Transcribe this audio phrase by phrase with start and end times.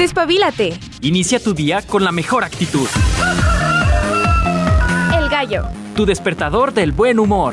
[0.00, 0.80] Despabilate.
[1.02, 2.88] Inicia tu día con la mejor actitud.
[5.14, 5.64] El gallo.
[5.94, 7.52] Tu despertador del buen humor.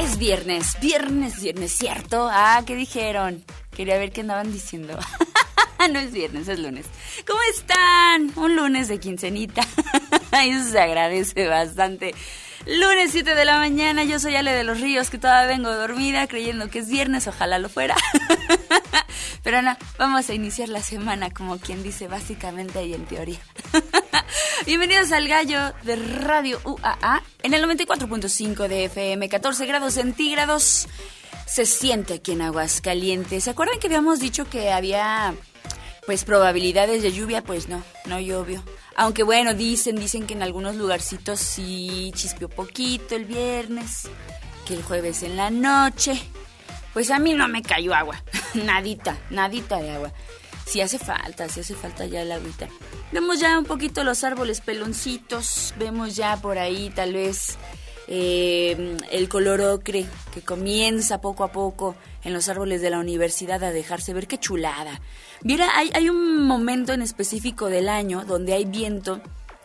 [0.00, 2.28] Es viernes, viernes, viernes, ¿cierto?
[2.28, 3.44] Ah, ¿qué dijeron?
[3.76, 4.98] Quería ver qué andaban diciendo.
[5.92, 6.86] no es viernes, es lunes.
[7.24, 8.32] ¿Cómo están?
[8.34, 9.62] Un lunes de quincenita.
[10.32, 12.12] Eso se agradece bastante.
[12.68, 16.26] Lunes 7 de la mañana, yo soy Ale de los Ríos, que todavía vengo dormida
[16.26, 17.96] creyendo que es viernes, ojalá lo fuera.
[19.42, 23.38] Pero no, vamos a iniciar la semana como quien dice básicamente y en teoría.
[24.66, 30.88] Bienvenidos al gallo de Radio UAA en el 94.5 de FM, 14 grados centígrados.
[31.46, 33.44] Se siente aquí en Aguascalientes.
[33.44, 35.34] ¿Se acuerdan que habíamos dicho que había
[36.08, 37.44] pues probabilidades de lluvia?
[37.44, 38.64] Pues no, no llovió.
[38.96, 44.08] Aunque bueno, dicen, dicen que en algunos lugarcitos sí chispeó poquito el viernes,
[44.66, 46.18] que el jueves en la noche.
[46.94, 48.24] Pues a mí no me cayó agua,
[48.54, 50.10] nadita, nadita de agua.
[50.64, 52.68] Sí hace falta, sí hace falta ya el agüita.
[53.12, 57.58] Vemos ya un poquito los árboles peloncitos, vemos ya por ahí tal vez
[58.10, 63.62] eh, el color ocre que comienza poco a poco en los árboles de la universidad
[63.62, 64.26] a dejarse ver.
[64.26, 65.02] Qué chulada.
[65.42, 69.20] Mira, hay, hay un momento en específico del año donde hay viento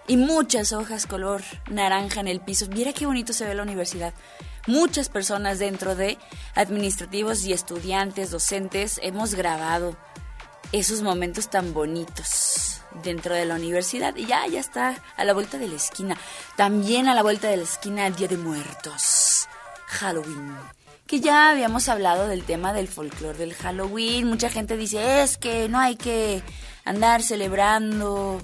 [0.07, 2.67] y muchas hojas color naranja en el piso.
[2.69, 4.13] Mira qué bonito se ve la universidad.
[4.67, 6.17] Muchas personas dentro de
[6.55, 9.97] administrativos y estudiantes, docentes, hemos grabado
[10.71, 15.57] esos momentos tan bonitos dentro de la universidad y ya, ya está a la vuelta
[15.57, 16.17] de la esquina.
[16.55, 19.47] También a la vuelta de la esquina Día de Muertos,
[19.87, 20.55] Halloween.
[21.13, 24.27] Que ya habíamos hablado del tema del folclore del Halloween.
[24.27, 26.41] Mucha gente dice, es que no hay que
[26.85, 28.41] andar celebrando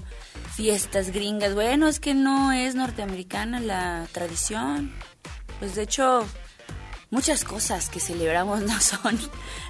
[0.54, 1.56] fiestas gringas.
[1.56, 4.94] Bueno, es que no es norteamericana la tradición.
[5.58, 6.24] Pues de hecho,
[7.10, 9.18] muchas cosas que celebramos no son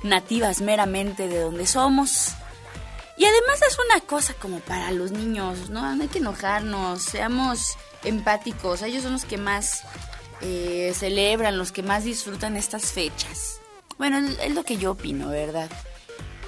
[0.02, 2.34] nativas meramente de donde somos.
[3.16, 5.94] Y además es una cosa como para los niños, ¿no?
[5.94, 8.82] No hay que enojarnos, seamos empáticos.
[8.82, 9.84] Ellos son los que más
[10.42, 13.60] eh, celebran, los que más disfrutan estas fechas.
[13.98, 15.70] Bueno, es, lo que yo opino, ¿verdad?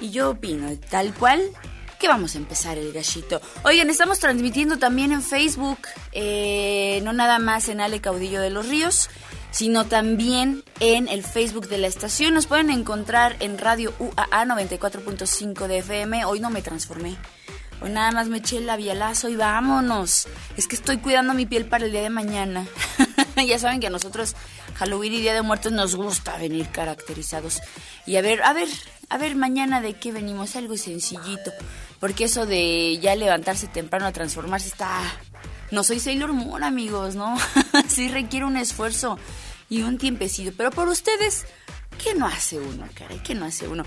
[0.01, 1.41] Y yo opino, tal cual,
[1.99, 3.41] que vamos a empezar el gallito.
[3.63, 5.79] Oigan, estamos transmitiendo también en Facebook,
[6.11, 9.09] eh, no nada más en Ale Caudillo de los Ríos,
[9.51, 12.33] sino también en el Facebook de la estación.
[12.33, 16.25] Nos pueden encontrar en Radio UAA 94.5 de FM.
[16.25, 17.15] Hoy no me transformé.
[17.79, 20.27] Hoy nada más me eché el labialazo y vámonos.
[20.57, 22.65] Es que estoy cuidando mi piel para el día de mañana.
[23.47, 24.35] ya saben que a nosotros
[24.75, 27.61] Halloween y Día de Muertos nos gusta venir caracterizados.
[28.05, 28.69] Y a ver, a ver,
[29.09, 30.55] a ver mañana de qué venimos.
[30.55, 31.51] Algo sencillito.
[31.99, 35.01] Porque eso de ya levantarse temprano a transformarse está...
[35.71, 37.35] No soy Sailor Moon, amigos, ¿no?
[37.87, 39.17] sí requiere un esfuerzo
[39.69, 40.51] y un tiempecito.
[40.55, 41.45] Pero por ustedes,
[42.03, 43.19] ¿qué no hace uno, caray?
[43.23, 43.83] ¿Qué no hace uno?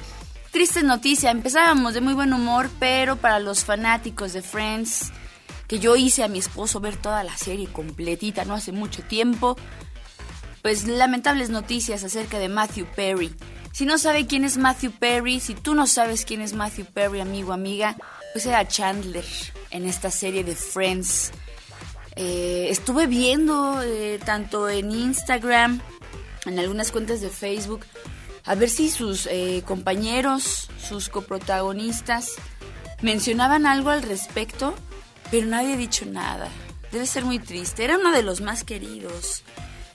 [0.50, 5.12] Triste noticia, empezábamos de muy buen humor, pero para los fanáticos de Friends,
[5.68, 9.56] que yo hice a mi esposo ver toda la serie completita no hace mucho tiempo,
[10.62, 13.34] pues lamentables noticias acerca de Matthew Perry.
[13.72, 17.20] Si no sabe quién es Matthew Perry, si tú no sabes quién es Matthew Perry,
[17.20, 17.96] amigo, amiga,
[18.32, 19.24] pues era Chandler
[19.70, 21.30] en esta serie de Friends.
[22.16, 25.80] Eh, estuve viendo eh, tanto en Instagram,
[26.46, 27.84] en algunas cuentas de Facebook,
[28.44, 32.32] a ver si sus eh, compañeros, sus coprotagonistas,
[33.02, 34.74] mencionaban algo al respecto,
[35.30, 36.48] pero nadie ha dicho nada.
[36.92, 37.84] Debe ser muy triste.
[37.84, 39.42] Era uno de los más queridos.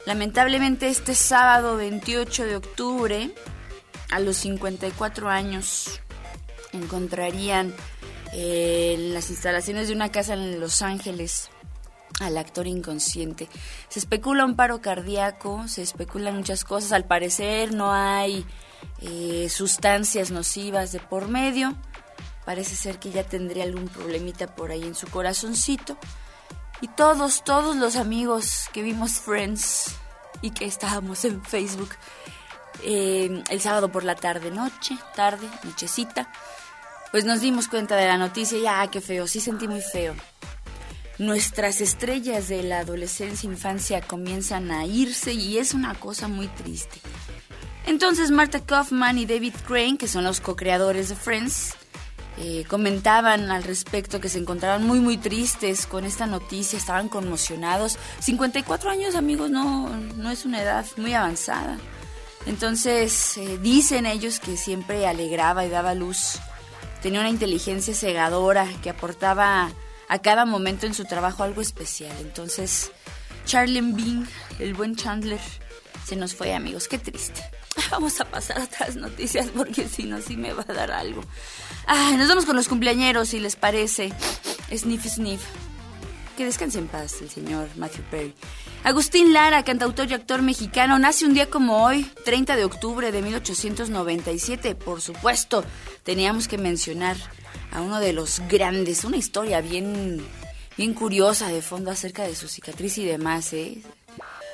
[0.05, 3.33] Lamentablemente este sábado 28 de octubre,
[4.09, 6.01] a los 54 años,
[6.73, 7.73] encontrarían
[8.33, 11.49] en las instalaciones de una casa en Los Ángeles
[12.19, 13.49] al actor inconsciente.
[13.89, 16.91] Se especula un paro cardíaco, se especulan muchas cosas.
[16.91, 18.45] Al parecer no hay
[19.01, 21.75] eh, sustancias nocivas de por medio.
[22.45, 25.97] Parece ser que ya tendría algún problemita por ahí en su corazoncito.
[26.81, 29.95] Y todos, todos los amigos que vimos Friends
[30.41, 31.89] y que estábamos en Facebook
[32.83, 36.31] eh, el sábado por la tarde, noche, tarde, nochecita,
[37.11, 40.15] pues nos dimos cuenta de la noticia y ah, qué feo, sí sentí muy feo
[41.21, 46.99] nuestras estrellas de la adolescencia, infancia comienzan a irse y es una cosa muy triste.
[47.85, 51.75] Entonces Marta Kaufman y David Crane, que son los co-creadores de Friends,
[52.37, 57.97] eh, comentaban al respecto que se encontraban muy muy tristes con esta noticia, estaban conmocionados.
[58.19, 61.77] 54 años amigos no, no es una edad muy avanzada.
[62.45, 66.39] Entonces eh, dicen ellos que siempre alegraba y daba luz.
[67.01, 69.71] Tenía una inteligencia cegadora que aportaba
[70.07, 72.15] a cada momento en su trabajo algo especial.
[72.19, 72.91] Entonces,
[73.45, 74.27] Charlie Bing,
[74.59, 75.39] el buen Chandler,
[76.05, 76.87] se nos fue, amigos.
[76.87, 77.41] Qué triste.
[77.91, 81.23] Vamos a pasar a otras noticias porque si no, sí me va a dar algo.
[81.87, 84.13] Ay, nos vamos con los cumpleañeros, si les parece.
[84.75, 85.41] Sniff, sniff.
[86.37, 88.33] Que descanse en paz el señor Matthew Perry.
[88.83, 93.21] Agustín Lara, cantautor y actor mexicano, nace un día como hoy, 30 de octubre de
[93.21, 94.75] 1897.
[94.75, 95.63] Por supuesto,
[96.03, 97.17] teníamos que mencionar
[97.71, 100.25] a uno de los grandes, una historia bien,
[100.77, 103.83] bien curiosa de fondo acerca de su cicatriz y demás, ¿eh?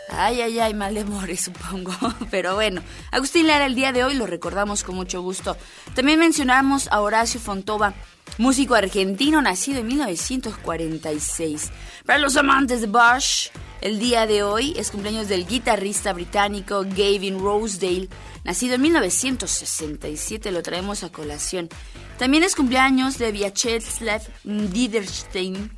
[0.09, 1.94] Ay, ay, ay, mal de more, supongo.
[2.31, 2.81] Pero bueno,
[3.12, 5.57] Agustín Lara el día de hoy lo recordamos con mucho gusto.
[5.95, 7.94] También mencionamos a Horacio Fontova,
[8.38, 11.71] músico argentino nacido en 1946.
[12.06, 13.50] Para los amantes de Bush,
[13.81, 18.09] el día de hoy es cumpleaños del guitarrista británico Gavin Rosedale,
[18.44, 21.69] nacido en 1967, lo traemos a colación.
[22.18, 25.71] También es cumpleaños de Vyacheslav Diderstein,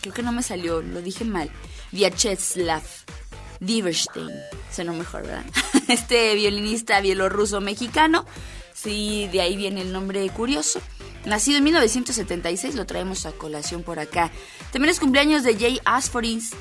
[0.00, 1.50] creo que no me salió, lo dije mal,
[1.92, 2.82] Vyacheslav
[3.60, 4.30] Diverstein,
[4.70, 5.44] suena mejor, ¿verdad?
[5.88, 8.26] Este violinista bielorruso mexicano,
[8.74, 10.80] sí, de ahí viene el nombre curioso.
[11.24, 14.30] Nacido en 1976, lo traemos a colación por acá.
[14.72, 16.52] También es cumpleaños de Jay Asforins,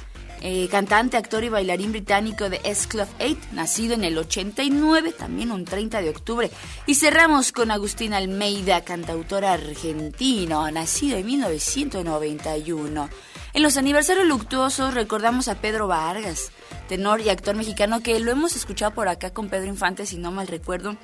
[0.41, 5.51] eh, cantante, actor y bailarín británico de S Club 8, nacido en el 89, también
[5.51, 6.51] un 30 de octubre.
[6.85, 13.09] Y cerramos con Agustín Almeida, cantautor argentino, nacido en 1991.
[13.55, 16.51] En los aniversarios luctuosos recordamos a Pedro Vargas,
[16.89, 20.29] tenor y actor mexicano que lo hemos escuchado por acá con Pedro Infante, si no
[20.29, 20.97] mal recuerdo.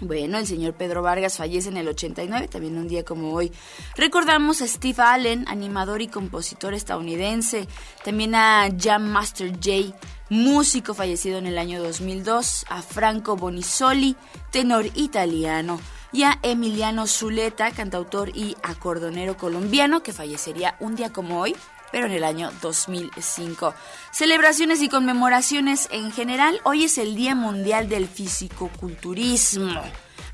[0.00, 3.50] Bueno, el señor Pedro Vargas fallece en el 89, también un día como hoy.
[3.96, 7.66] Recordamos a Steve Allen, animador y compositor estadounidense,
[8.04, 9.92] también a Jam Master Jay,
[10.28, 14.14] músico fallecido en el año 2002, a Franco Bonisoli,
[14.52, 15.80] tenor italiano,
[16.12, 21.56] y a Emiliano Zuleta, cantautor y acordonero colombiano, que fallecería un día como hoy,
[21.92, 23.74] pero en el año 2005.
[24.12, 26.60] Celebraciones y conmemoraciones en general.
[26.64, 29.82] Hoy es el Día Mundial del Fisicoculturismo.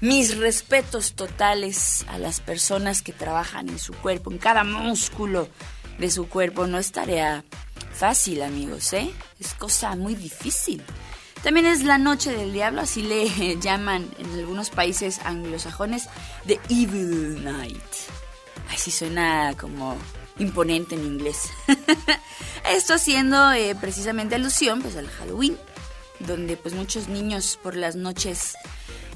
[0.00, 5.48] Mis respetos totales a las personas que trabajan en su cuerpo, en cada músculo
[5.98, 6.66] de su cuerpo.
[6.66, 7.44] No es tarea
[7.92, 9.10] fácil, amigos, ¿eh?
[9.40, 10.82] Es cosa muy difícil.
[11.42, 16.08] También es la noche del diablo, así le llaman en algunos países anglosajones,
[16.46, 17.82] The Evil Night.
[18.70, 19.96] Así suena como
[20.38, 21.50] imponente en inglés.
[22.70, 25.56] Esto haciendo eh, precisamente alusión pues al Halloween,
[26.20, 28.54] donde pues muchos niños por las noches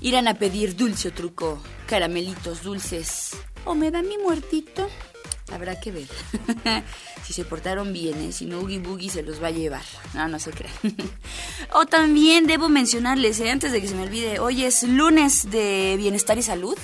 [0.00, 3.36] irán a pedir dulce o truco, caramelitos dulces.
[3.64, 4.88] O me da mi muertito.
[5.52, 6.06] Habrá que ver.
[7.24, 8.32] si se portaron bien, ¿eh?
[8.32, 9.82] si no Oogie Boogie se los va a llevar.
[10.14, 10.74] No, no se crean.
[11.72, 13.50] o también debo mencionarles, ¿eh?
[13.50, 16.76] antes de que se me olvide, hoy es lunes de bienestar y salud.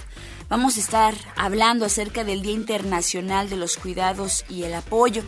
[0.48, 5.22] Vamos a estar hablando acerca del Día Internacional de los Cuidados y el Apoyo,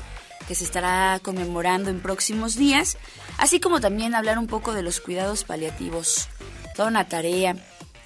[0.46, 2.98] que se estará conmemorando en próximos días,
[3.38, 6.28] así como también hablar un poco de los cuidados paliativos.
[6.76, 7.56] Toda una tarea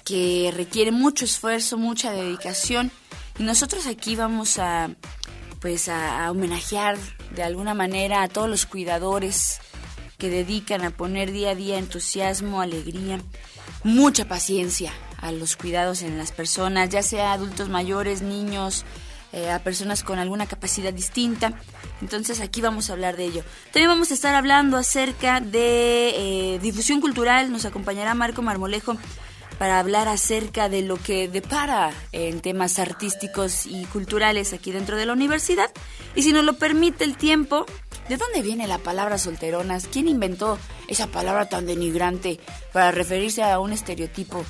[0.05, 2.91] que requiere mucho esfuerzo, mucha dedicación,
[3.37, 4.89] y nosotros aquí vamos a
[5.59, 6.97] pues a, homenajear
[7.35, 9.59] de alguna manera a todos los cuidadores
[10.17, 13.19] que dedican a poner día a día entusiasmo, alegría,
[13.83, 14.91] mucha paciencia
[15.21, 18.85] a los cuidados en las personas, ya sea adultos mayores, niños,
[19.33, 21.53] eh, a personas con alguna capacidad distinta.
[22.01, 23.43] Entonces aquí vamos a hablar de ello.
[23.71, 27.49] También vamos a estar hablando acerca de eh, difusión cultural.
[27.49, 28.97] Nos acompañará Marco Marmolejo
[29.57, 35.05] para hablar acerca de lo que depara en temas artísticos y culturales aquí dentro de
[35.05, 35.71] la universidad.
[36.13, 37.65] Y si nos lo permite el tiempo,
[38.09, 39.87] ¿de dónde viene la palabra solteronas?
[39.87, 40.57] ¿Quién inventó
[40.89, 42.39] esa palabra tan denigrante
[42.73, 44.43] para referirse a un estereotipo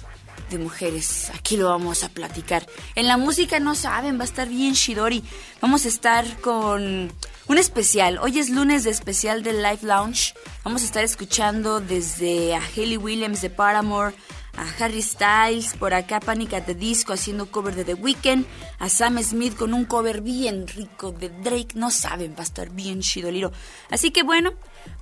[0.52, 1.32] de mujeres.
[1.34, 2.68] Aquí lo vamos a platicar.
[2.96, 5.24] En la música no saben, va a estar bien Shidori.
[5.62, 7.12] Vamos a estar con
[7.48, 8.20] un especial.
[8.20, 10.34] Hoy es lunes de especial del Live Lounge.
[10.64, 14.14] Vamos a estar escuchando desde a Haley Williams de Paramore,
[14.56, 18.46] a Harry Styles, por acá Panic at the Disco haciendo cover de The Weeknd,
[18.80, 22.70] a Sam Smith con un cover bien rico de Drake, no saben, va a estar
[22.70, 23.52] bien chidoliro.
[23.90, 24.54] Así que bueno,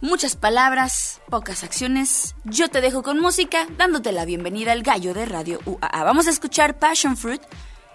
[0.01, 5.25] muchas palabras, pocas acciones, yo te dejo con música, dándote la bienvenida al gallo de
[5.25, 6.03] Radio UAA.
[6.03, 7.41] Vamos a escuchar Passion Fruit,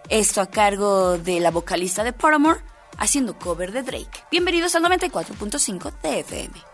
[0.09, 2.61] esto a cargo de la vocalista de Paramore,
[2.99, 4.25] haciendo cover de Drake.
[4.31, 6.74] Bienvenidos al 94.5 TFM.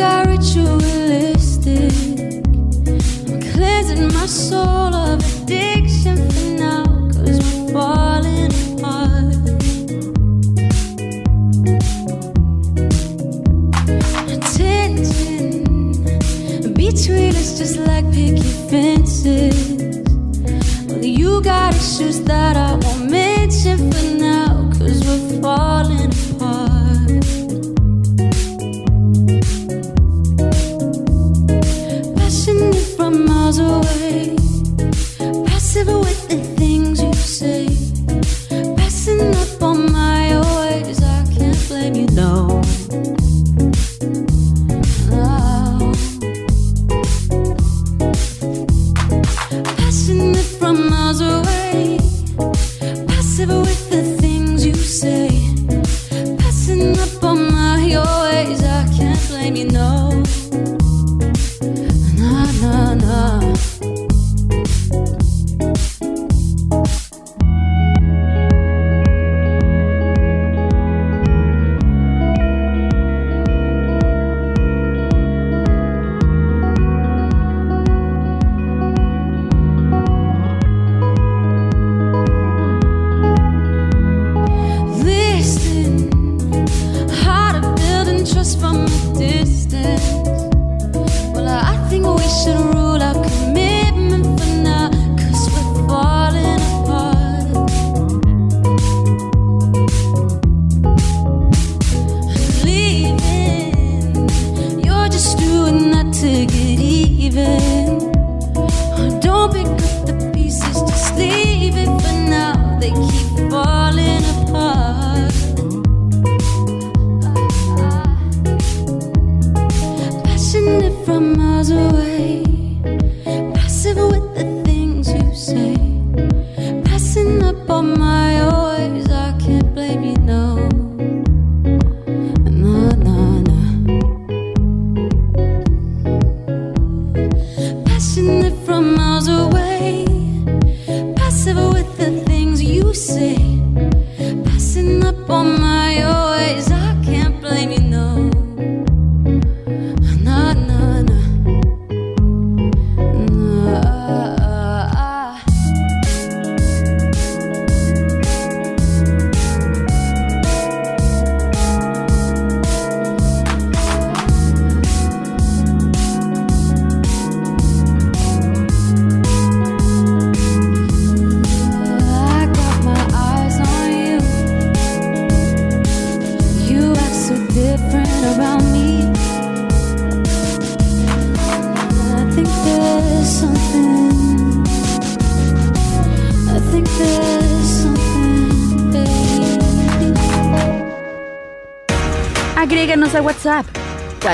[0.00, 1.92] got ritualistic.
[3.28, 9.34] I'm cleansing my soul of addiction for now, cause we're falling apart.
[14.36, 15.64] Attention
[16.72, 19.58] between us, just like picket fences.
[20.88, 24.19] Well, you got issues that I won't mention for now.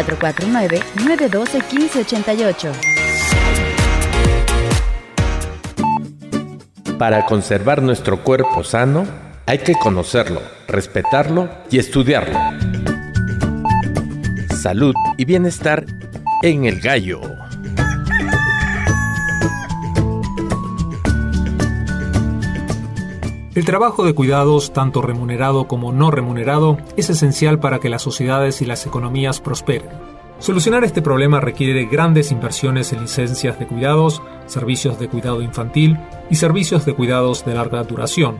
[0.02, 2.72] 449-912-1588.
[6.98, 9.04] Para conservar nuestro cuerpo sano,
[9.46, 12.38] hay que conocerlo, respetarlo y estudiarlo.
[14.54, 15.86] Salud y bienestar
[16.42, 17.35] en el gallo.
[23.56, 28.60] El trabajo de cuidados, tanto remunerado como no remunerado, es esencial para que las sociedades
[28.60, 29.88] y las economías prosperen.
[30.40, 35.96] Solucionar este problema requiere grandes inversiones en licencias de cuidados, servicios de cuidado infantil
[36.28, 38.36] y servicios de cuidados de larga duración.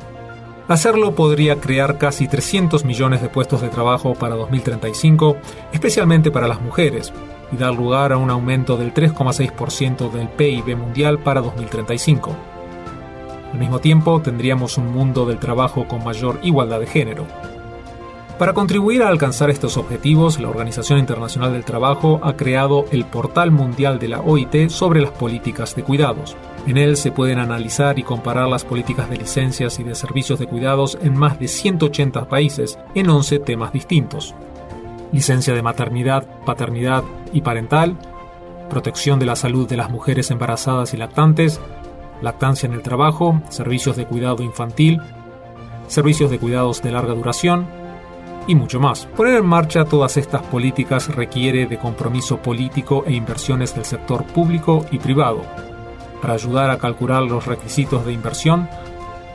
[0.69, 5.39] Hacerlo podría crear casi 300 millones de puestos de trabajo para 2035,
[5.73, 7.11] especialmente para las mujeres,
[7.51, 12.56] y dar lugar a un aumento del 3,6% del PIB mundial para 2035.
[13.57, 17.27] Al mismo tiempo, tendríamos un mundo del trabajo con mayor igualdad de género.
[18.39, 23.51] Para contribuir a alcanzar estos objetivos, la Organización Internacional del Trabajo ha creado el Portal
[23.51, 26.37] Mundial de la OIT sobre las políticas de cuidados.
[26.67, 30.49] En él se pueden analizar y comparar las políticas de licencias y de servicios de
[30.49, 34.35] cuidados en más de 180 países en 11 temas distintos.
[35.13, 37.97] Licencia de maternidad, paternidad y parental,
[38.69, 41.59] protección de la salud de las mujeres embarazadas y lactantes,
[42.23, 45.01] lactancia en el trabajo, servicios de cuidado infantil,
[45.87, 47.67] servicios de cuidados de larga duración,
[48.47, 49.07] y mucho más.
[49.17, 54.85] Poner en marcha todas estas políticas requiere de compromiso político e inversiones del sector público
[54.91, 55.43] y privado.
[56.23, 58.69] Para ayudar a calcular los requisitos de inversión,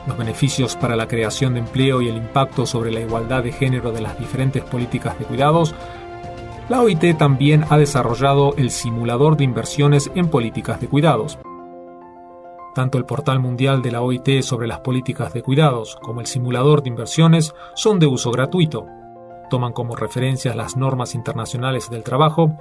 [0.06, 3.92] los beneficios para la creación de empleo y el impacto sobre la igualdad de género
[3.92, 5.74] de las diferentes políticas de cuidados,
[6.68, 11.38] la OIT también ha desarrollado el simulador de inversiones en políticas de cuidados.
[12.74, 16.82] Tanto el portal mundial de la OIT sobre las políticas de cuidados como el simulador
[16.82, 18.86] de inversiones son de uso gratuito.
[19.50, 22.56] toman como referencias las normas internacionales del trabajo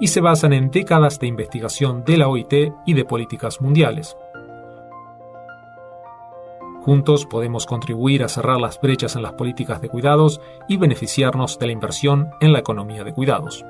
[0.00, 4.16] y se basan en décadas de investigación de la OIT y de políticas mundiales.
[6.82, 11.66] Juntos podemos contribuir a cerrar las brechas en las políticas de cuidados y beneficiarnos de
[11.66, 13.64] la inversión en la economía de cuidados.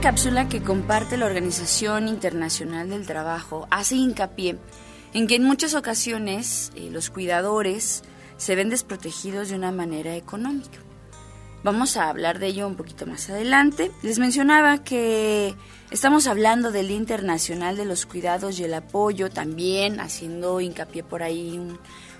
[0.00, 4.56] Cápsula que comparte la Organización Internacional del Trabajo hace hincapié
[5.12, 8.04] en que en muchas ocasiones eh, los cuidadores
[8.36, 10.78] se ven desprotegidos de una manera económica.
[11.64, 13.90] Vamos a hablar de ello un poquito más adelante.
[14.02, 15.56] Les mencionaba que
[15.90, 21.58] estamos hablando del Internacional de los Cuidados y el Apoyo, también haciendo hincapié por ahí
[21.58, 21.76] un,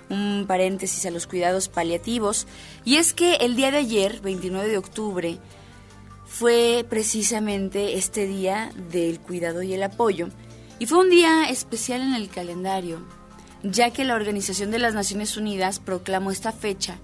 [0.09, 2.45] un paréntesis a los cuidados paliativos.
[2.83, 5.39] Y es que el día de ayer, 29 de octubre,
[6.29, 10.29] fue precisamente este día del cuidado y el apoyo.
[10.77, 13.01] Y fue un día especial en el calendario,
[13.63, 16.99] ya que la Organización de las Naciones Unidas proclamó esta fecha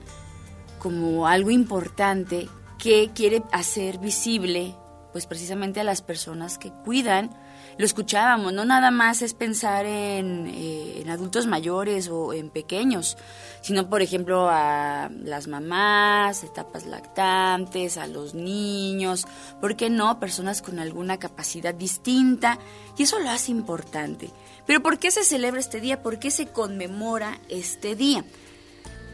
[0.77, 4.75] como algo importante que quiere hacer visible
[5.11, 7.31] pues precisamente a las personas que cuidan.
[7.77, 13.17] Lo escuchábamos, no nada más es pensar en, eh, en, adultos mayores o en pequeños,
[13.61, 19.27] sino por ejemplo a las mamás, etapas lactantes, a los niños,
[19.59, 20.21] ¿por qué no?
[20.21, 22.59] Personas con alguna capacidad distinta,
[22.97, 24.31] y eso lo hace importante.
[24.65, 26.01] Pero ¿por qué se celebra este día?
[26.01, 28.23] ¿Por qué se conmemora este día?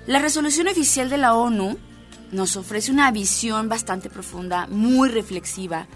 [0.06, 1.78] La resolución oficial de la ONU
[2.32, 5.88] nos ofrece una visión bastante profunda, muy reflexiva,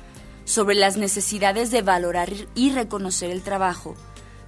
[0.46, 3.96] sobre las necesidades de valorar y reconocer el trabajo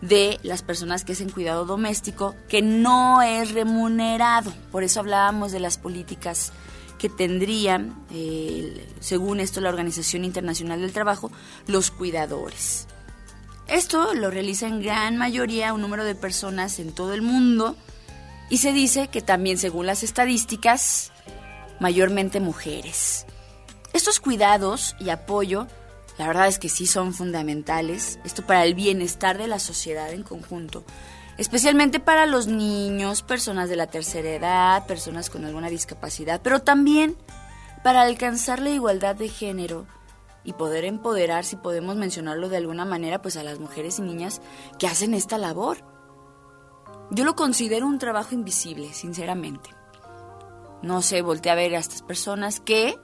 [0.01, 4.53] de las personas que hacen cuidado doméstico, que no es remunerado.
[4.71, 6.53] Por eso hablábamos de las políticas
[6.97, 11.31] que tendrían, eh, según esto la Organización Internacional del Trabajo,
[11.67, 12.87] los cuidadores.
[13.67, 17.75] Esto lo realiza en gran mayoría un número de personas en todo el mundo,
[18.49, 21.11] y se dice que también, según las estadísticas,
[21.79, 23.25] mayormente mujeres.
[23.93, 25.67] Estos cuidados y apoyo,
[26.17, 30.23] la verdad es que sí son fundamentales, esto para el bienestar de la sociedad en
[30.23, 30.83] conjunto,
[31.37, 37.15] especialmente para los niños, personas de la tercera edad, personas con alguna discapacidad, pero también
[37.83, 39.85] para alcanzar la igualdad de género
[40.43, 44.41] y poder empoderar, si podemos mencionarlo de alguna manera, pues a las mujeres y niñas
[44.79, 45.77] que hacen esta labor.
[47.11, 49.69] Yo lo considero un trabajo invisible, sinceramente.
[50.81, 52.97] No sé, volteé a ver a estas personas que,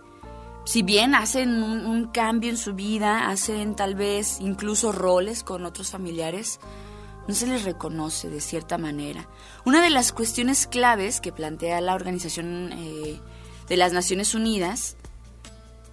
[0.65, 5.91] si bien hacen un, cambio en su vida, hacen tal vez incluso roles con otros
[5.91, 6.60] familiares,
[7.28, 9.28] no se les reconoce de cierta manera.
[9.65, 13.19] Una de las cuestiones claves que plantea la Organización eh,
[13.67, 14.95] de las Naciones Unidas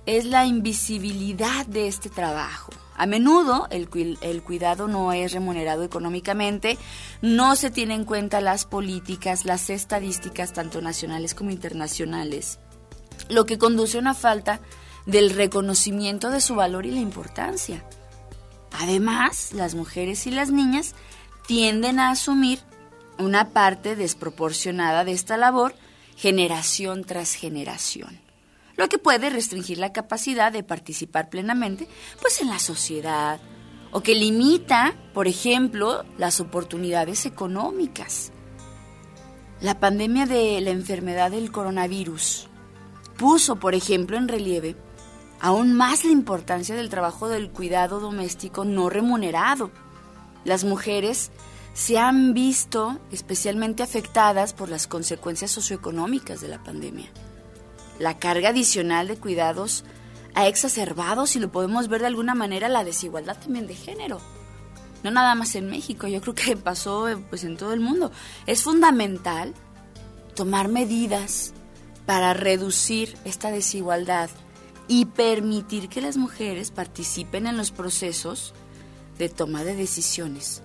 [0.07, 2.73] es la invisibilidad de este trabajo.
[2.97, 3.89] A menudo el,
[4.21, 6.79] el, cuidado no es remunerado económicamente,
[7.23, 12.59] no se tienen en cuenta las políticas, las estadísticas, tanto nacionales como internacionales,
[13.29, 14.61] lo que conduce a una falta
[15.07, 17.85] del reconocimiento de su valor y la importancia.
[18.73, 20.95] Además, las mujeres y las niñas
[21.47, 22.61] tienden a asumir
[23.19, 25.75] una parte desproporcionada de esta labor
[26.17, 28.21] generación tras generación
[28.81, 31.87] lo que puede restringir la capacidad de participar plenamente
[32.23, 33.39] pues en la sociedad
[33.91, 38.33] o que limita, por ejemplo, las oportunidades económicas.
[39.61, 42.49] La pandemia de la enfermedad del coronavirus
[43.21, 44.75] puso, por ejemplo, en relieve
[45.41, 49.71] aún más la importancia del trabajo del cuidado doméstico no remunerado.
[50.45, 51.31] Las mujeres
[51.73, 57.11] se han visto especialmente afectadas por las consecuencias socioeconómicas de la pandemia
[58.01, 59.85] la carga adicional de cuidados
[60.35, 64.21] ha exacerbado, si lo podemos ver de alguna manera, la desigualdad también de género.
[65.05, 68.11] No nada más en México, yo creo que pasó pues en todo el mundo.
[68.47, 69.55] Es fundamental
[70.35, 71.53] tomar medidas
[72.07, 74.31] para reducir esta desigualdad
[74.89, 78.55] y permitir que las mujeres participen en los procesos
[79.19, 80.63] de toma de decisiones.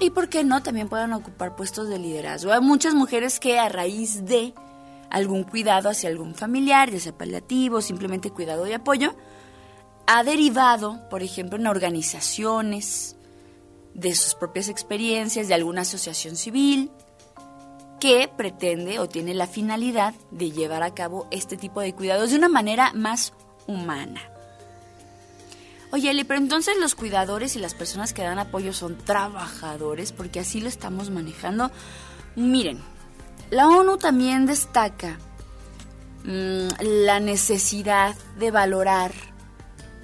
[0.00, 2.52] Y por qué no, también puedan ocupar puestos de liderazgo.
[2.52, 4.54] Hay muchas mujeres que a raíz de
[5.10, 9.14] algún cuidado hacia algún familiar, ya sea paliativo, simplemente cuidado y apoyo,
[10.06, 13.16] ha derivado, por ejemplo, en organizaciones,
[13.94, 16.90] de sus propias experiencias, de alguna asociación civil,
[18.04, 22.36] que pretende o tiene la finalidad de llevar a cabo este tipo de cuidados de
[22.36, 23.32] una manera más
[23.66, 24.20] humana.
[25.90, 30.38] Oye, Eli, pero entonces los cuidadores y las personas que dan apoyo son trabajadores, porque
[30.38, 31.70] así lo estamos manejando.
[32.36, 32.78] Miren,
[33.48, 35.18] la ONU también destaca
[36.24, 36.68] mm,
[37.06, 39.12] la necesidad de valorar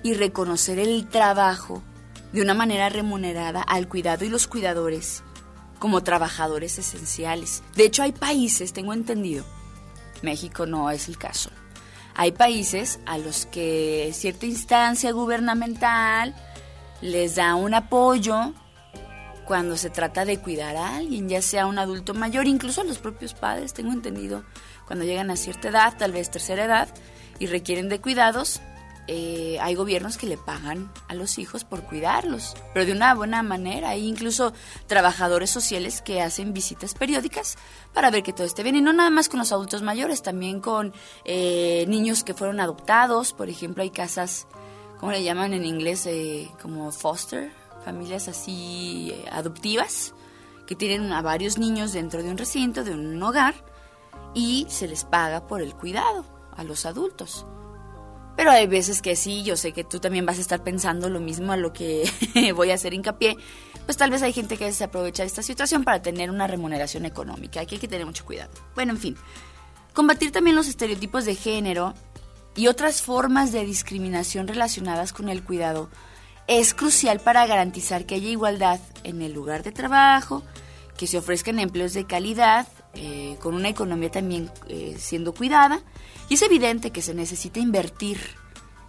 [0.03, 1.83] y reconocer el trabajo
[2.33, 5.23] de una manera remunerada al cuidado y los cuidadores
[5.81, 7.65] como trabajadores esenciales.
[7.75, 9.45] De hecho, hay países, tengo entendido,
[10.23, 11.51] México no es el caso,
[12.15, 16.37] hay países a los que cierta instancia gubernamental
[17.01, 18.53] les da un apoyo
[19.47, 22.99] cuando se trata de cuidar a alguien, ya sea un adulto mayor, incluso a los
[22.99, 24.45] propios padres, tengo entendido,
[24.87, 26.89] cuando llegan a cierta edad, tal vez tercera edad,
[27.41, 28.61] y requieren de cuidados,
[29.13, 33.43] eh, hay gobiernos que le pagan a los hijos por cuidarlos, pero de una buena
[33.43, 33.89] manera.
[33.89, 34.53] Hay incluso
[34.87, 37.59] trabajadores sociales que hacen visitas periódicas
[37.93, 38.77] para ver que todo esté bien.
[38.77, 40.95] Y no nada más con los adultos mayores, también con
[41.25, 43.33] eh, niños que fueron adoptados.
[43.33, 44.47] Por ejemplo, hay casas,
[45.01, 46.07] ¿cómo le llaman en inglés?
[46.07, 47.51] Eh, como foster,
[47.85, 50.15] familias así adoptivas,
[50.69, 53.57] que tienen a varios niños dentro de un recinto, de un hogar,
[54.35, 56.25] y se les paga por el cuidado
[56.57, 57.45] a los adultos.
[58.41, 61.21] Pero hay veces que sí, yo sé que tú también vas a estar pensando lo
[61.21, 62.11] mismo a lo que
[62.57, 63.37] voy a hacer hincapié.
[63.85, 67.05] Pues tal vez hay gente que se aprovecha de esta situación para tener una remuneración
[67.05, 67.61] económica.
[67.61, 68.51] Aquí hay que tener mucho cuidado.
[68.75, 69.17] Bueno, en fin.
[69.93, 71.93] Combatir también los estereotipos de género
[72.57, 75.91] y otras formas de discriminación relacionadas con el cuidado
[76.47, 80.43] es crucial para garantizar que haya igualdad en el lugar de trabajo,
[80.97, 85.81] que se ofrezcan empleos de calidad, eh, con una economía también eh, siendo cuidada
[86.29, 88.19] y es evidente que se necesita invertir.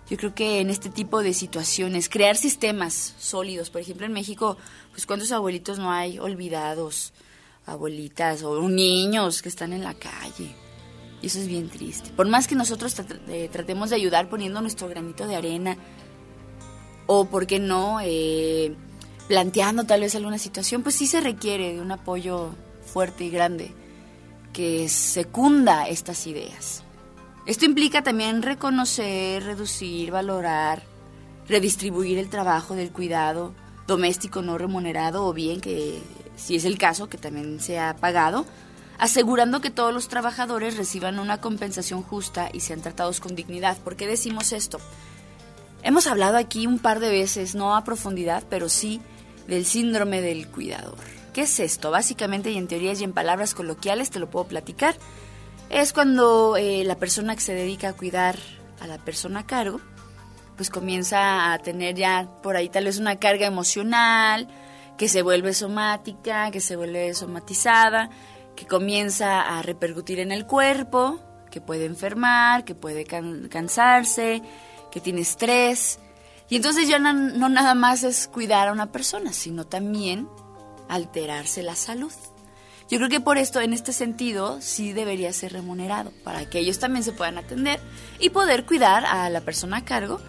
[0.10, 3.70] Yo creo que en este tipo de situaciones, crear sistemas sólidos.
[3.70, 4.58] Por ejemplo, en México,
[4.92, 7.14] pues cuántos abuelitos no hay olvidados,
[7.66, 10.56] abuelitas o niños que están en la calle.
[11.22, 12.12] Y eso es bien triste.
[12.12, 12.96] Por más que nosotros
[13.30, 15.78] eh, tratemos de ayudar poniendo nuestro granito de arena,
[17.08, 18.76] o por qué no, eh,
[19.28, 22.50] planteando tal vez alguna situación, pues sí se requiere de un apoyo
[22.86, 23.74] fuerte y grande
[24.54, 26.84] que secunda estas ideas.
[27.46, 30.84] Esto implica también reconocer, reducir, valorar,
[31.48, 33.54] redistribuir el trabajo del cuidado
[33.88, 36.02] doméstico no remunerado o bien que,
[36.36, 38.46] si es el caso, que también sea pagado,
[38.98, 43.78] asegurando que todos los trabajadores reciban una compensación justa y sean tratados con dignidad.
[43.80, 44.80] ¿Por qué decimos esto?
[45.84, 49.02] Hemos hablado aquí un par de veces, no a profundidad, pero sí
[49.48, 51.21] del síndrome del cuidador.
[51.34, 51.92] ¿Qué es esto?
[51.92, 54.96] Básicamente y en teorías y en palabras coloquiales te lo puedo platicar
[55.72, 58.36] es cuando eh, la persona que se dedica a cuidar
[58.82, 59.80] a la persona a cargo,
[60.58, 64.50] pues comienza a tener ya por ahí tal vez una carga emocional,
[64.98, 68.10] que se vuelve somática, que se vuelve somatizada,
[68.56, 74.42] que comienza a repercutir en el cuerpo, que puede enfermar, que puede cansarse,
[74.92, 76.00] que tiene estrés.
[76.50, 80.28] Y entonces ya no nada más es cuidar a una persona, sino también
[80.92, 82.12] alterarse la salud.
[82.90, 86.78] Yo creo que por esto, en este sentido, sí debería ser remunerado, para que ellos
[86.78, 87.80] también se puedan atender
[88.20, 90.20] y poder cuidar a la persona a cargo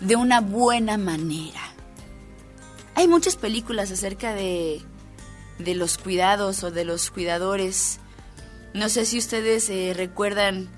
[0.00, 1.60] de una buena manera.
[2.94, 4.82] Hay muchas películas acerca de,
[5.58, 7.98] de los cuidados o de los cuidadores.
[8.74, 10.68] No sé si ustedes eh, recuerdan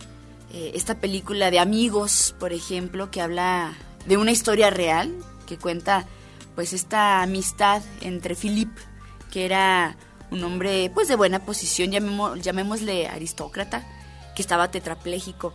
[0.52, 3.74] eh, esta película de Amigos, por ejemplo, que habla
[4.06, 5.12] de una historia real,
[5.48, 6.06] que cuenta
[6.54, 8.70] pues esta amistad entre Philip,
[9.34, 9.96] que era
[10.30, 13.84] un hombre pues de buena posición, llamémosle aristócrata,
[14.36, 15.54] que estaba tetrapléjico.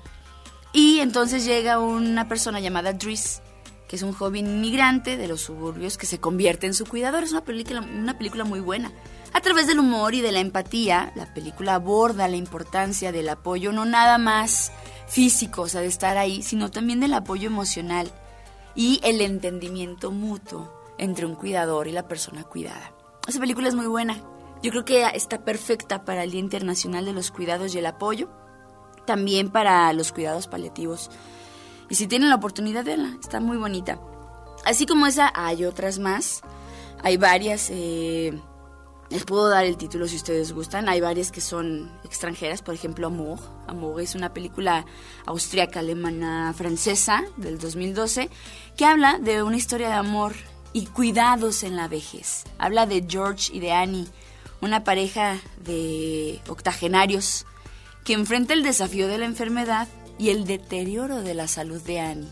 [0.74, 3.42] Y entonces llega una persona llamada Driss,
[3.88, 7.24] que es un joven inmigrante de los suburbios que se convierte en su cuidador.
[7.24, 8.92] Es una película, una película muy buena.
[9.32, 13.72] A través del humor y de la empatía, la película aborda la importancia del apoyo,
[13.72, 14.74] no nada más
[15.08, 18.12] físico, o sea, de estar ahí, sino también del apoyo emocional
[18.76, 22.99] y el entendimiento mutuo entre un cuidador y la persona cuidada.
[23.30, 24.20] Esa película es muy buena.
[24.64, 28.28] Yo creo que está perfecta para el Día Internacional de los Cuidados y el Apoyo,
[29.06, 31.12] también para los cuidados paliativos.
[31.92, 34.02] Y si tienen la oportunidad, de verla, está muy bonita.
[34.66, 36.42] Así como esa, hay otras más.
[37.04, 38.34] Hay varias, eh,
[39.12, 40.90] les puedo dar el título si ustedes gustan.
[40.90, 43.38] Hay varias que son extranjeras, por ejemplo, Amour.
[43.68, 44.88] Amour es una película
[45.28, 48.28] austríaca, alemana, francesa del 2012
[48.76, 50.34] que habla de una historia de amor
[50.74, 52.44] y cuidados en la vejez.
[52.58, 54.08] Habla de George y de Annie
[54.62, 57.46] una pareja de octogenarios
[58.04, 62.30] que enfrenta el desafío de la enfermedad y el deterioro de la salud de Annie.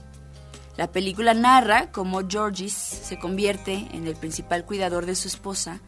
[0.75, 5.79] La película narra cómo Georgis se convierte en el principal cuidador de su esposa,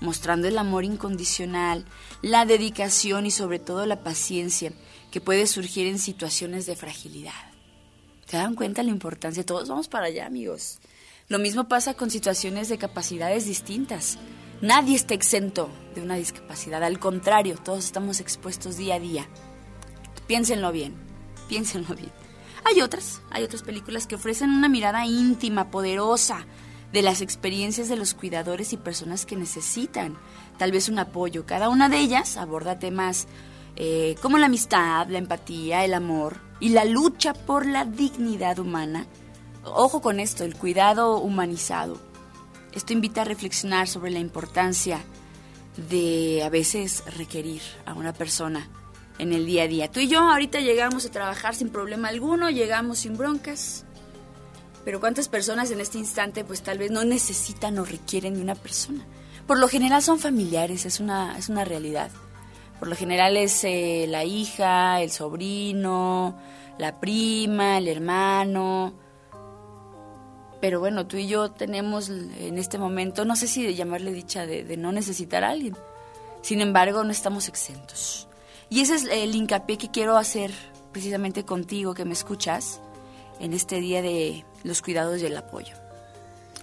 [0.00, 1.84] mostrando el amor incondicional,
[2.22, 4.72] la dedicación y sobre todo la paciencia
[5.12, 7.32] que puede surgir en situaciones de fragilidad.
[8.26, 9.46] ¿Se dan cuenta la importancia?
[9.46, 10.80] Todos vamos para allá, amigos.
[11.28, 14.18] Lo mismo pasa con situaciones de capacidades distintas.
[14.60, 19.26] Nadie está exento de una discapacidad, al contrario, todos estamos expuestos día a día.
[20.26, 20.94] Piénsenlo bien,
[21.48, 22.12] piénsenlo bien.
[22.64, 26.46] Hay otras, hay otras películas que ofrecen una mirada íntima, poderosa,
[26.92, 30.16] de las experiencias de los cuidadores y personas que necesitan
[30.58, 31.44] tal vez un apoyo.
[31.44, 33.26] Cada una de ellas aborda temas
[33.74, 39.06] eh, como la amistad, la empatía, el amor y la lucha por la dignidad humana.
[39.64, 41.98] Ojo con esto, el cuidado humanizado.
[42.72, 45.00] Esto invita a reflexionar sobre la importancia
[45.88, 48.68] de a veces requerir a una persona
[49.18, 49.90] en el día a día.
[49.90, 53.84] Tú y yo ahorita llegamos a trabajar sin problema alguno, llegamos sin broncas.
[54.84, 58.54] Pero ¿cuántas personas en este instante pues tal vez no necesitan o requieren de una
[58.54, 59.06] persona?
[59.46, 62.10] Por lo general son familiares, es una, es una realidad.
[62.78, 66.36] Por lo general es eh, la hija, el sobrino,
[66.76, 69.03] la prima, el hermano.
[70.64, 74.46] Pero bueno, tú y yo tenemos en este momento, no sé si de llamarle dicha
[74.46, 75.76] de, de no necesitar a alguien.
[76.40, 78.28] Sin embargo, no estamos exentos.
[78.70, 80.52] Y ese es el hincapié que quiero hacer
[80.90, 82.80] precisamente contigo que me escuchas
[83.40, 85.74] en este día de los cuidados y el apoyo.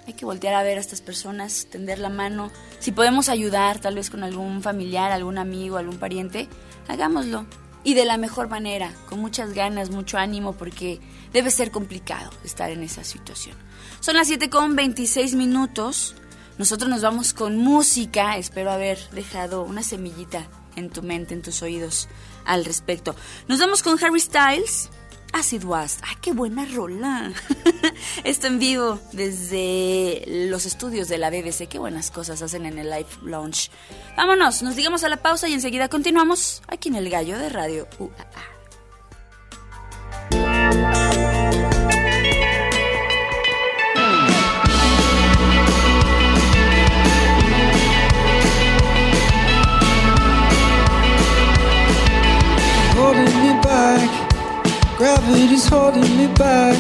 [0.08, 2.50] Hay que voltear a ver a estas personas, tender la mano.
[2.80, 6.48] Si podemos ayudar tal vez con algún familiar, algún amigo, algún pariente,
[6.88, 7.46] hagámoslo.
[7.84, 11.00] Y de la mejor manera, con muchas ganas, mucho ánimo, porque
[11.34, 13.56] debe ser complicado estar en esa situación.
[14.02, 16.16] Son las 7 con 26 minutos.
[16.58, 18.36] Nosotros nos vamos con música.
[18.38, 22.10] Espero haber dejado una semillita en tu mente, en tus oídos
[22.44, 23.16] al respecto.
[23.48, 24.90] Nos vamos con Harry Styles.
[25.34, 26.00] Acid Was.
[26.02, 27.32] ¡Ay, qué buena rola!
[28.24, 31.68] Esto en vivo desde los estudios de la BBC.
[31.70, 33.70] Qué buenas cosas hacen en el Live Lounge.
[34.18, 37.88] Vámonos, nos digamos a la pausa y enseguida continuamos aquí en el Gallo de Radio
[38.00, 38.52] UAA.
[55.32, 56.78] Gravity's holding me back.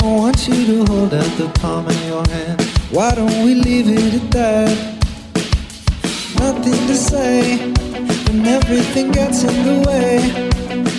[0.00, 2.62] I want you to hold out the palm of your hand.
[2.92, 4.76] Why don't we leave it at that?
[6.38, 7.58] Nothing to say
[8.28, 10.20] when everything gets in the way.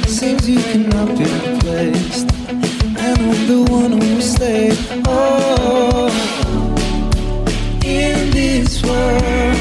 [0.06, 2.30] Seems you cannot be replaced.
[2.50, 4.72] And I'm the one who will stay.
[5.08, 6.10] Oh,
[7.86, 9.56] in this world,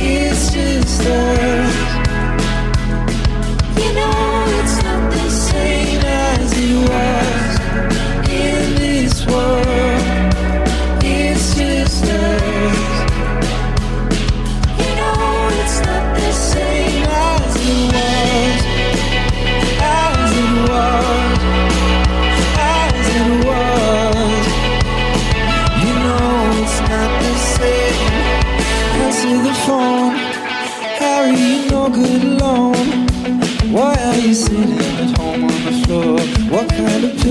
[0.00, 1.65] it's just us.
[6.88, 7.15] Yeah.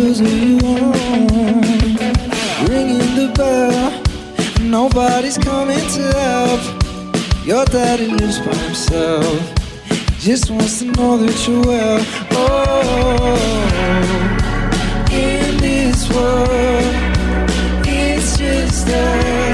[0.07, 0.93] Of are?
[2.69, 3.91] Ringing the bell,
[4.61, 6.61] nobody's coming to help.
[7.45, 9.53] Your daddy lives by himself,
[10.19, 12.05] just wants to know that you're well.
[12.31, 13.35] Oh,
[15.11, 16.95] in this world,
[17.87, 19.44] it's just us.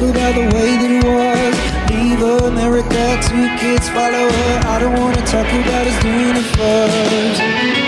[0.00, 1.54] Talk about the way that it was.
[1.90, 4.60] Leave America, two kids follow her.
[4.66, 7.79] I don't wanna talk about us doing it first.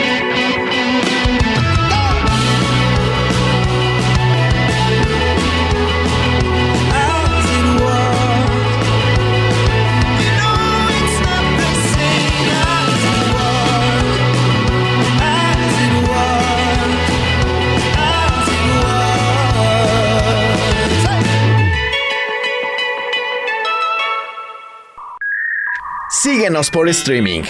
[26.42, 27.44] Síguenos por streaming.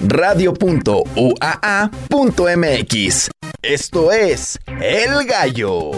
[0.00, 0.70] Radio.uaa.mx.
[3.60, 5.90] Esto es El Gallo.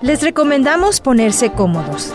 [0.00, 2.14] Les recomendamos ponerse cómodos.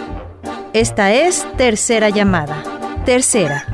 [0.74, 2.64] Esta es tercera llamada.
[3.06, 3.66] Tercera.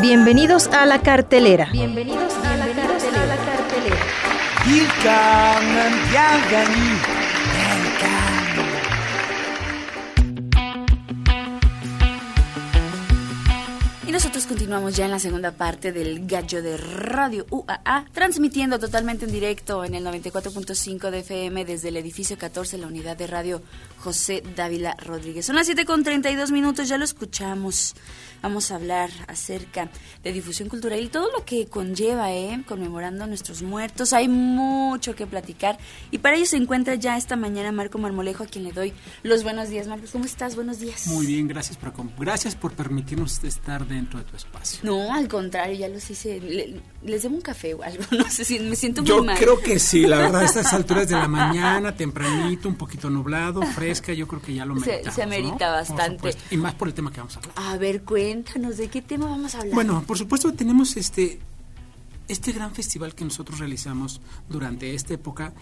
[0.00, 1.68] Bienvenidos a la cartelera.
[1.72, 2.98] Bienvenidos a la cartelera.
[14.08, 19.26] Y nosotros continuamos ya en la segunda parte del Gallo de Radio UAA, transmitiendo totalmente
[19.26, 23.60] en directo en el 94.5 de FM desde el edificio 14, la unidad de radio
[23.98, 25.46] José Dávila Rodríguez.
[25.46, 27.94] Son las 7 con 32 minutos, ya lo escuchamos.
[28.40, 29.90] Vamos a hablar acerca
[30.22, 32.62] de difusión cultural y todo lo que conlleva, ¿eh?
[32.68, 34.12] Conmemorando a nuestros muertos.
[34.12, 35.76] Hay mucho que platicar.
[36.12, 38.92] Y para ello se encuentra ya esta mañana Marco Marmolejo, a quien le doy
[39.24, 39.88] los buenos días.
[39.88, 40.54] Marcos, ¿cómo estás?
[40.54, 41.08] Buenos días.
[41.08, 44.78] Muy bien, gracias por, gracias por permitirnos estar dentro de tu espacio.
[44.84, 46.38] No, al contrario, ya los hice.
[46.40, 48.04] le- les debo un café o algo.
[48.18, 49.36] No sé si me siento muy Yo mal.
[49.36, 53.62] creo que sí, la verdad, a estas alturas de la mañana, tempranito, un poquito nublado,
[53.88, 55.14] fresca, yo creo que ya lo Se- meritamos.
[55.14, 55.50] se ¿no?
[55.58, 56.36] Por bastante.
[56.50, 57.52] Y más por el tema que vamos a hablar.
[57.56, 59.74] A ver, cuéntanos, ¿de qué tema vamos a hablar?
[59.74, 61.40] Bueno, por supuesto tenemos este
[62.28, 64.20] este gran festival que nosotros realizamos
[64.50, 65.54] durante esta época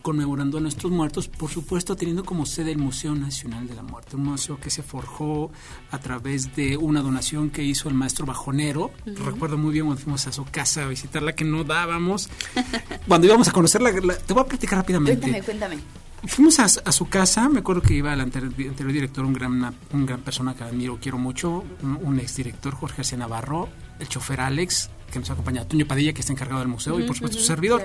[0.00, 4.14] conmemorando a nuestros muertos, por supuesto teniendo como sede el Museo Nacional de la Muerte,
[4.14, 5.50] un museo que se forjó
[5.90, 8.92] a través de una donación que hizo el maestro Bajonero.
[9.06, 12.28] Recuerdo muy bien cuando fuimos a su casa a visitarla que no dábamos.
[13.08, 15.18] cuando íbamos a conocerla, la- te voy a platicar rápidamente.
[15.20, 15.78] cuéntame, cuéntame.
[16.26, 19.52] Fuimos a, a su casa, me acuerdo que iba el anterior, anterior director, un gran,
[19.52, 23.68] una- un gran persona que admiro, quiero mucho, un, un exdirector, Jorge Arce Navarro,
[24.00, 27.14] el chofer Alex, que nos acompaña, Toño Padilla, que está encargado del museo, y por
[27.16, 27.82] supuesto su servidor.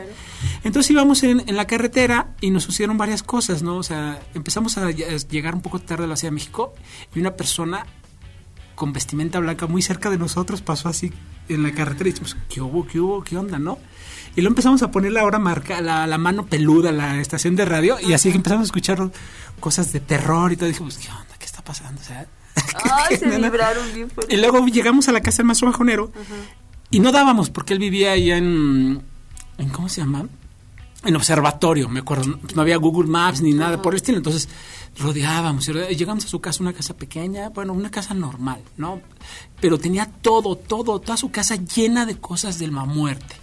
[0.63, 3.78] Entonces íbamos en, en la carretera y nos sucedieron varias cosas, ¿no?
[3.78, 6.74] O sea, empezamos a llegar un poco tarde a la Ciudad de México
[7.15, 7.86] y una persona
[8.76, 11.13] con vestimenta blanca muy cerca de nosotros pasó así
[11.48, 12.88] en la carretera y dijimos, ¿qué hubo?
[12.88, 13.24] ¿Qué hubo?
[13.24, 13.60] ¿Qué onda?
[13.60, 13.78] ¿No?
[14.36, 17.65] Y luego empezamos a poner la hora marca, la, la mano peluda, la estación de
[17.65, 19.12] radio, y así empezamos a escuchar
[19.60, 20.67] cosas de terror y todo.
[20.67, 21.36] Y dijimos, ¿qué onda?
[21.38, 22.02] ¿Qué está pasando?
[22.02, 22.28] O sea,
[22.91, 26.12] Ay, se vibraron bien y luego llegamos a la casa del maestro bajonero
[26.89, 29.02] y no dábamos porque él vivía allá en,
[29.58, 30.28] en ¿cómo se llama?
[31.04, 32.39] En observatorio, me acuerdo.
[32.56, 34.19] No, había Google Maps ni nada por el estilo.
[34.19, 34.48] Entonces
[34.98, 35.67] rodeábamos.
[35.67, 39.02] y Llegamos a su casa, una casa pequeña, bueno, una casa normal, ¿no?
[39.60, 43.36] Pero tenía todo, todo, toda su casa llena de cosas del la muerte.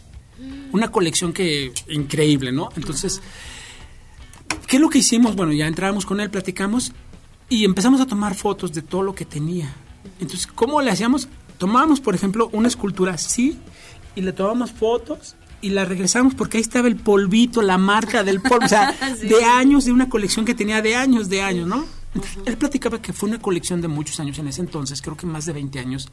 [0.72, 2.68] Una colección que increíble, ¿no?
[2.76, 3.20] Entonces,
[4.66, 5.36] ¿qué es lo que hicimos?
[5.36, 6.92] Bueno, ya entramos con él, platicamos
[7.48, 9.74] y empezamos a tomar fotos de todo lo que tenía.
[10.20, 11.28] Entonces, ¿cómo le hacíamos?
[11.58, 13.58] Tomábamos, por ejemplo, una escultura así
[14.14, 18.40] y le tomábamos fotos y la regresamos porque ahí estaba el polvito, la marca del
[18.40, 21.84] polvo, o sea, de años, de una colección que tenía de años, de años, ¿no?
[22.14, 25.26] Entonces, Él platicaba que fue una colección de muchos años en ese entonces, creo que
[25.26, 26.08] más de 20 años,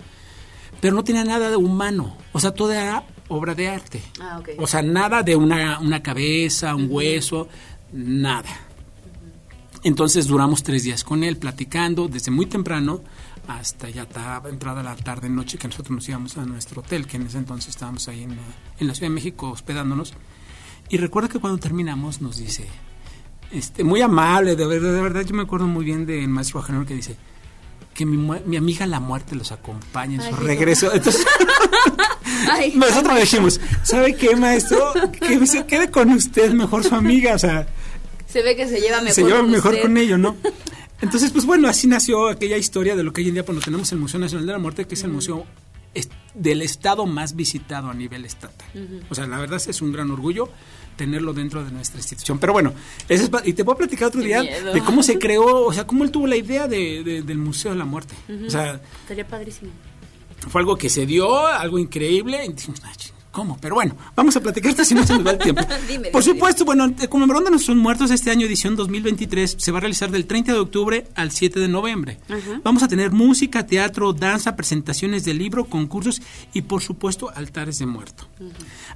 [0.82, 4.02] pero no tenía nada de humano, o sea, todo era obra de arte.
[4.22, 4.50] Ah, ok.
[4.60, 7.48] O sea, nada de una, una cabeza, un hueso,
[7.94, 8.50] nada.
[9.84, 13.02] Entonces duramos tres días con él platicando desde muy temprano
[13.48, 17.16] hasta ya estaba entrada la tarde noche que nosotros nos íbamos a nuestro hotel, que
[17.18, 18.42] en ese entonces estábamos ahí en, la-
[18.80, 20.13] en la Ciudad de México hospedándonos.
[20.90, 22.66] Y recuerdo que cuando terminamos nos dice,
[23.52, 26.86] este, muy amable, de verdad, de verdad, yo me acuerdo muy bien del maestro Bajanero
[26.86, 27.16] que dice
[27.98, 30.94] que mi, mi amiga la muerte los acompaña en su regreso.
[30.94, 31.26] Entonces,
[32.52, 34.94] Ay, nosotros le dijimos, ¿sabe qué, maestro?
[35.20, 37.68] Que se quede con usted mejor su amiga, o sea,
[38.28, 39.82] se ve que se lleva mejor se lleva con mejor usted.
[39.82, 40.38] con ello, ¿no?
[41.02, 43.92] Entonces, pues bueno, así nació aquella historia de lo que hoy en día cuando tenemos
[43.92, 45.48] el Museo Nacional de la Muerte, que es el museo
[46.36, 48.68] del estado más visitado a nivel estatal.
[49.10, 50.50] O sea, la verdad es un gran orgullo
[50.98, 52.38] tenerlo dentro de nuestra institución.
[52.40, 52.74] Pero bueno,
[53.08, 54.74] ese es pa- y te puedo platicar otro Qué día miedo.
[54.74, 57.72] de cómo se creó, o sea, cómo él tuvo la idea de- de- del Museo
[57.72, 58.16] de la Muerte.
[58.46, 59.72] O sea, Estaría padrísimo.
[60.50, 62.44] fue algo que se dio, algo increíble.
[62.46, 62.92] Y dijimos, "Ah,
[63.38, 63.56] ¿cómo?
[63.62, 65.62] Pero bueno, vamos a platicar esto si no se nos va el tiempo.
[65.88, 69.71] Dime, Por dime, supuesto, bueno, eh, conmemorando a nuestros muertos este año, edición 2023, se
[69.71, 72.17] va a realizar del 30 de octubre al 7 de noviembre.
[72.63, 76.19] Vamos a tener música, teatro, danza, presentaciones de libro, concursos
[76.52, 78.28] y, por supuesto, altares de muerto.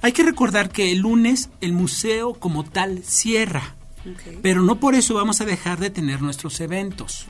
[0.00, 3.76] Hay que recordar que el lunes el museo como tal cierra.
[4.00, 4.40] Ok.
[4.42, 7.28] Pero no por eso vamos a dejar de tener nuestros eventos.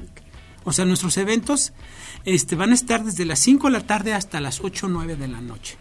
[0.64, 1.74] O sea, nuestros eventos
[2.24, 5.16] este, van a estar desde las 5 de la tarde hasta las 8 o 9
[5.16, 5.76] de la noche.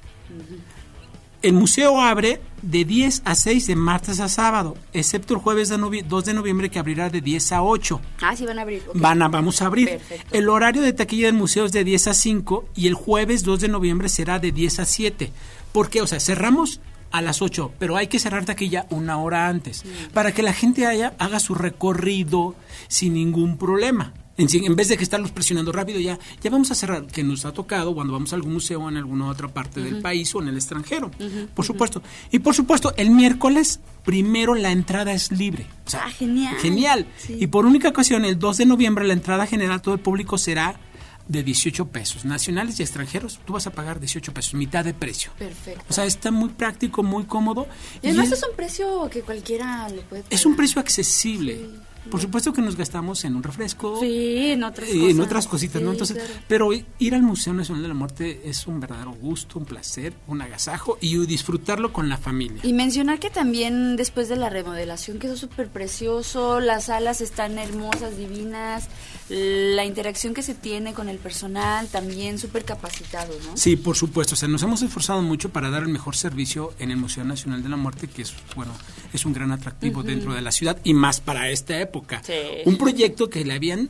[1.41, 5.77] El museo abre de 10 a 6 de martes a sábado, excepto el jueves de
[5.79, 7.99] novi- 2 de noviembre que abrirá de 10 a 8.
[8.21, 8.83] Ah, sí van a abrir.
[8.87, 8.95] ok.
[8.99, 9.89] Van a, vamos a abrir.
[9.89, 10.37] Perfecto.
[10.37, 13.59] El horario de taquilla del museo es de 10 a 5 y el jueves 2
[13.61, 15.31] de noviembre será de 10 a 7.
[15.71, 16.01] ¿Por qué?
[16.03, 16.79] O sea, cerramos
[17.11, 19.83] a las 8, pero hay que cerrar taquilla una hora antes
[20.13, 22.55] para que la gente haya, haga su recorrido
[22.87, 24.13] sin ningún problema.
[24.41, 27.45] En, en vez de que estarlos presionando rápido, ya, ya vamos a cerrar, que nos
[27.45, 30.47] ha tocado cuando vamos a algún museo en alguna otra parte del país o en
[30.49, 31.11] el extranjero,
[31.55, 32.01] por supuesto.
[32.31, 35.67] Y por supuesto, el miércoles primero la entrada es libre.
[35.85, 36.55] O sea, Ah, genial.
[36.57, 37.05] Genial.
[37.17, 37.37] Sí.
[37.39, 40.37] Y por única ocasión, el 2 de noviembre, la entrada general a todo el público
[40.37, 40.79] será
[41.27, 42.25] de 18 pesos.
[42.25, 45.31] Nacionales y extranjeros, tú vas a pagar 18 pesos, mitad de precio.
[45.37, 45.83] Perfecto.
[45.87, 47.67] O sea, está muy práctico, muy cómodo.
[48.01, 50.57] Y además y es un precio que cualquiera lo puede es un pagar.
[50.57, 51.69] precio accesible.
[52.09, 53.99] Por supuesto que nos gastamos en un refresco.
[53.99, 55.09] Sí, en otras cosas.
[55.09, 55.91] en otras cositas, ¿no?
[55.91, 56.33] Entonces, claro.
[56.47, 60.41] pero ir al Museo Nacional de la Muerte es un verdadero gusto, un placer, un
[60.41, 62.61] agasajo y disfrutarlo con la familia.
[62.63, 68.17] Y mencionar que también después de la remodelación quedó súper precioso, las salas están hermosas,
[68.17, 68.87] divinas,
[69.29, 73.55] la interacción que se tiene con el personal también súper capacitado, ¿no?
[73.55, 74.33] Sí, por supuesto.
[74.33, 77.63] O sea, nos hemos esforzado mucho para dar el mejor servicio en el Museo Nacional
[77.63, 78.73] de la Muerte, que es, bueno,
[79.13, 81.90] es un gran atractivo dentro de la ciudad y más para esta época.
[82.23, 82.33] Sí.
[82.65, 83.89] Un proyecto que le habían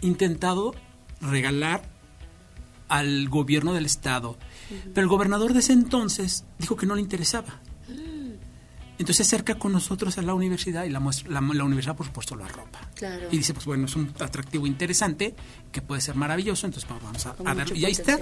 [0.00, 0.74] intentado
[1.20, 1.82] regalar
[2.88, 4.36] al gobierno del estado,
[4.92, 7.60] pero el gobernador de ese entonces dijo que no le interesaba.
[8.96, 12.06] Entonces se acerca con nosotros a la universidad y la, muestra- la, la universidad por
[12.06, 12.78] supuesto lo arropa.
[12.94, 13.26] Claro.
[13.32, 15.34] Y dice, pues bueno, es un atractivo interesante
[15.72, 17.74] que puede ser maravilloso, entonces pues, vamos a, darlo.
[17.74, 18.20] Y ahí está.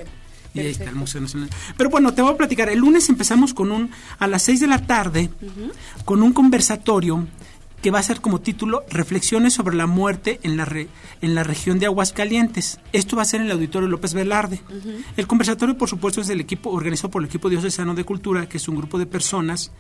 [0.54, 0.96] Y ahí está el.
[0.96, 1.50] Museo Nacional.
[1.76, 2.70] Pero bueno, te voy a platicar.
[2.70, 5.30] El lunes empezamos con un, a las 6 de la tarde,
[6.06, 7.26] con un conversatorio
[7.82, 10.88] que va a ser como título Reflexiones sobre la muerte en la, re-
[11.20, 12.78] en la región de Aguascalientes.
[12.92, 14.60] Esto va a ser en el Auditorio López Velarde.
[15.16, 18.58] El conversatorio, por supuesto, es del equipo organizado por el equipo diocesano de cultura, que
[18.58, 19.72] es un grupo de personas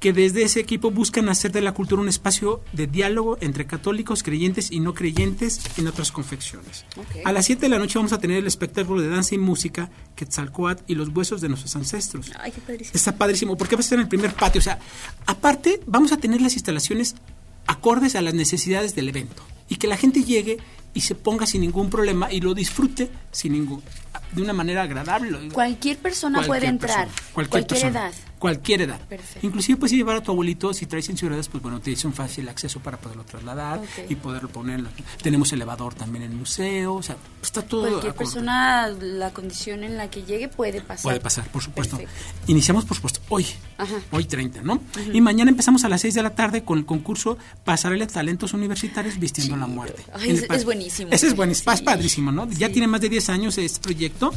[0.00, 4.22] que desde ese equipo buscan hacer de la cultura un espacio de diálogo entre católicos,
[4.22, 6.84] creyentes y no creyentes en otras confecciones.
[7.24, 9.90] A las 7 de la noche vamos a tener el espectáculo de danza y música
[10.16, 12.30] Quetzalcoatl y los huesos de nuestros ancestros.
[12.38, 12.94] Ay, qué padrísimo.
[12.94, 14.58] Está padrísimo, porque va a estar en el primer patio.
[14.58, 14.78] O sea,
[15.26, 17.16] aparte, vamos a tener las instalaciones
[17.66, 19.42] acordes a las necesidades del evento.
[19.74, 20.58] Y que la gente llegue
[20.94, 23.82] y se ponga sin ningún problema y lo disfrute sin ningún
[24.34, 25.48] de una manera agradable.
[25.50, 28.14] Cualquier persona puede Cualquier entrar, persona, cualquier, persona, edad.
[28.38, 29.00] Cualquier edad.
[29.00, 29.46] Perfecto.
[29.46, 32.48] Inclusive puedes llevar a tu abuelito, si traes en ciudades, pues bueno, tienes un fácil
[32.48, 34.84] acceso para poderlo trasladar y poderlo poner.
[35.22, 38.18] Tenemos elevador también en el museo, o sea, está todo Cualquier acorde.
[38.18, 41.02] persona, la condición en la que llegue puede pasar.
[41.02, 41.96] Puede pasar, por supuesto.
[41.96, 42.22] Perfecto.
[42.48, 43.46] Iniciamos, por supuesto, hoy.
[43.78, 43.94] Ajá.
[44.10, 44.80] Hoy 30, ¿no?
[45.12, 49.18] Y mañana empezamos a las 6 de la tarde con el concurso Pasarela Talentos Universitarios
[49.18, 50.04] Vistiendo la Muerte.
[50.12, 51.10] Ay, es- es buenísimo.
[51.12, 51.84] Ese es buenísimo, es Sí.
[51.84, 52.48] padrísimo, ¿no?
[52.50, 54.32] Ya tiene más de 10 años este proyecto.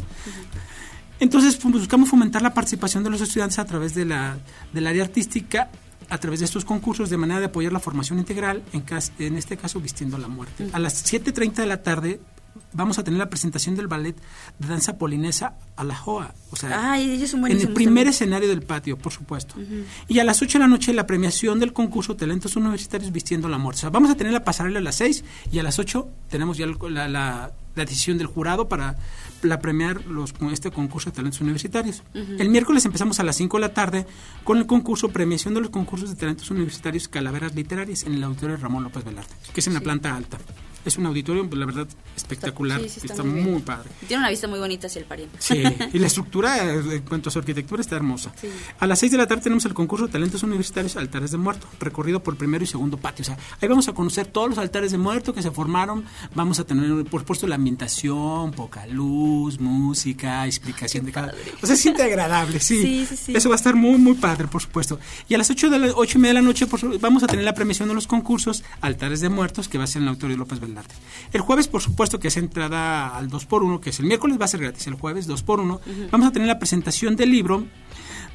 [1.19, 4.37] Entonces fu- buscamos fomentar la participación de los estudiantes a través de la,
[4.73, 5.69] del área artística,
[6.09, 9.35] a través de estos concursos, de manera de apoyar la formación integral, en, cas- en
[9.35, 10.69] este caso Vistiendo la Muerte.
[10.73, 12.19] A las 7.30 de la tarde
[12.73, 14.15] vamos a tener la presentación del ballet
[14.59, 16.33] de danza polinesa a la Joa.
[16.51, 18.07] O sea, Ay, ellos son en el primer también.
[18.09, 19.55] escenario del patio, por supuesto.
[20.07, 23.57] Y a las 8 de la noche la premiación del concurso Talentos Universitarios Vistiendo la.
[23.57, 26.57] O sea, vamos a tener la pasarela a las 6 y a las 8 tenemos
[26.57, 28.95] ya la, la- la decisión del jurado para
[29.43, 32.01] la premiar los, con este concurso de talentos universitarios.
[32.15, 34.07] El miércoles empezamos a las 5 de la tarde
[34.43, 38.57] con el concurso premiación de los concursos de talentos universitarios Calaveras Literarias en el auditorio
[38.57, 40.39] Ramón López Velarde, que es en la planta alta.
[40.87, 42.81] Es un auditorio, pues, la verdad, espectacular.
[42.81, 43.89] Sí, sí, está está muy muy padre.
[44.07, 45.37] Tiene una vista muy bonita hacia el pariente.
[45.39, 45.61] Sí,
[45.93, 48.33] y la estructura, eh, en cuanto a su arquitectura, está hermosa.
[48.39, 48.49] Sí.
[48.79, 51.67] A las 6 de la tarde tenemos el concurso de talentos universitarios Altares de Muerto,
[51.79, 53.23] recorrido por primero y segundo patio.
[53.23, 56.05] O sea, ahí vamos a conocer todos los altares de muerto que se formaron.
[56.35, 61.33] Vamos a tener, por supuesto, la ambientación, poca luz, música, explicación de cada.
[61.61, 62.81] O sea, se siente agradable, sí.
[62.81, 63.35] Sí, sí, sí.
[63.35, 64.99] Eso va a estar muy, muy padre, por supuesto.
[65.27, 67.27] Y a las 8, de la, ocho y media de la noche por vamos a
[67.27, 70.09] tener la premiación de los concursos Altares de Muertos, que va a ser en el
[70.09, 70.59] Auditorio López
[71.33, 74.49] El jueves, por supuesto, que es entrada al 2x1, que es el miércoles, va a
[74.49, 74.87] ser gratis.
[74.87, 77.65] El jueves, 2x1, vamos a tener la presentación del libro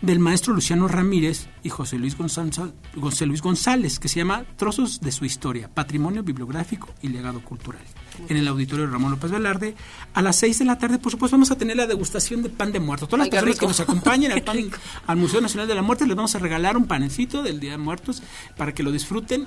[0.02, 2.60] del maestro Luciano Ramírez y José Luis González,
[3.00, 7.82] José Luis González, que se llama Trozos de su historia, Patrimonio Bibliográfico y Legado Cultural,
[8.28, 9.74] en el auditorio Ramón López Velarde.
[10.14, 12.70] A las 6 de la tarde, por supuesto, vamos a tener la degustación de pan
[12.72, 13.06] de muerto.
[13.06, 14.70] Todas las Ay, qué personas que nos acompañen al, pan-
[15.06, 17.78] al Museo Nacional de la Muerte les vamos a regalar un panecito del Día de
[17.78, 18.22] Muertos
[18.56, 19.46] para que lo disfruten.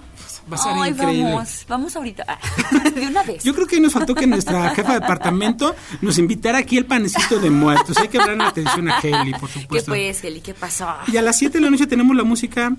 [0.51, 1.23] Va a ser Ay, increíble.
[1.31, 2.39] vamos, vamos ahorita.
[2.95, 3.43] de una vez.
[3.43, 6.85] Yo creo que ahí nos faltó que nuestra jefa de departamento nos invitara aquí el
[6.85, 7.97] panecito de muertos.
[7.97, 9.91] Hay que la atención a Heli, por ¿Qué supuesto.
[9.91, 10.41] pues, Eli?
[10.41, 10.87] ¿Qué pasó?
[11.07, 12.75] Y a las 7 de la noche tenemos la música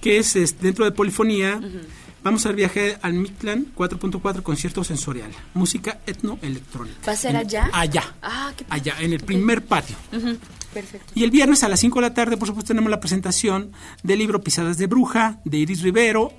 [0.00, 1.60] que es, es dentro de polifonía.
[2.26, 5.30] Vamos al viaje al Mictlán 4.4 concierto sensorial.
[5.54, 6.98] Música etnoelectrónica.
[7.06, 7.70] ¿Va a ser En- allá?
[7.72, 8.02] Allá.
[8.20, 8.66] Ah, qué.
[8.68, 9.94] Allá, en el primer patio.
[10.74, 11.12] Perfecto.
[11.14, 13.70] Y el viernes a las 5 de la tarde, por supuesto, tenemos la presentación
[14.02, 16.32] del libro Pisadas de Bruja, de Iris Rivero.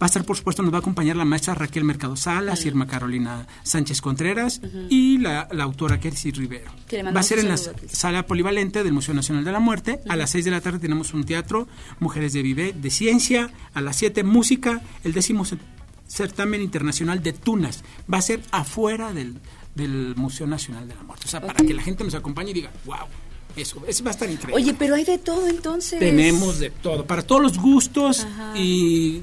[0.00, 2.86] Va a estar, por supuesto, nos va a acompañar la maestra Raquel Mercado Salas, Irma
[2.86, 6.70] Carolina Sánchez Contreras y la, la autora Kersi Rivero.
[7.16, 7.56] Va a ser en la
[7.90, 10.00] sala polivalente del Museo Nacional de la Muerte.
[10.08, 11.66] A las 6 de la tarde tenemos un teatro,
[11.98, 13.50] Mujeres de Vive, de Ciencia.
[13.72, 15.58] A las 7, música, el décimo cer-
[16.06, 17.82] certamen internacional de Tunas.
[18.12, 19.38] Va a ser afuera del,
[19.74, 21.24] del Museo Nacional de la Muerte.
[21.26, 23.06] O sea, para que la gente nos acompañe y diga, wow,
[23.56, 24.62] eso, eso va a estar increíble.
[24.62, 25.98] Oye, pero hay de todo entonces.
[25.98, 29.22] Tenemos de todo, para todos los gustos y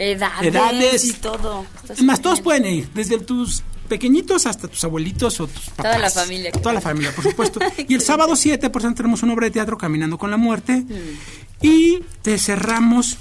[0.00, 1.04] edades, edades.
[1.04, 1.66] y todo.
[1.82, 5.76] Está es más, todos pueden ir, desde tus pequeñitos hasta tus abuelitos o tus papás.
[5.76, 6.52] Toda la familia.
[6.52, 7.60] Toda la familia, por supuesto.
[7.88, 10.76] y el sábado 7, por ejemplo, tenemos una obra de teatro Caminando con la Muerte.
[10.76, 11.66] Mm.
[11.66, 13.18] Y te cerramos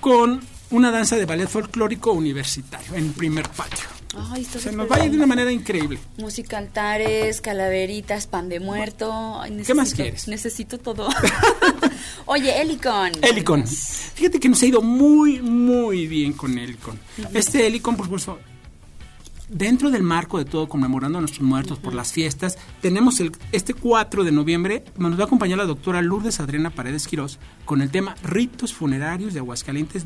[0.00, 3.97] con una danza de ballet folclórico universitario en primer patio.
[4.30, 5.98] Ay, Se nos va a ir de una manera increíble.
[6.16, 9.40] Música, altares, calaveritas, pan de muerto.
[9.40, 10.28] Ay, ¿Qué más quieres?
[10.28, 11.08] Necesito todo.
[12.26, 13.12] Oye, Helicon.
[13.22, 13.66] Helicon.
[13.66, 16.98] Fíjate que nos ha ido muy, muy bien con Helicon.
[17.34, 18.38] Este Helicon, por supuesto,
[19.48, 23.74] dentro del marco de todo, conmemorando a nuestros muertos por las fiestas, tenemos el, este
[23.74, 27.90] 4 de noviembre, nos va a acompañar la doctora Lourdes Adriana Paredes Quirós con el
[27.90, 30.04] tema Ritos Funerarios de Aguascalientes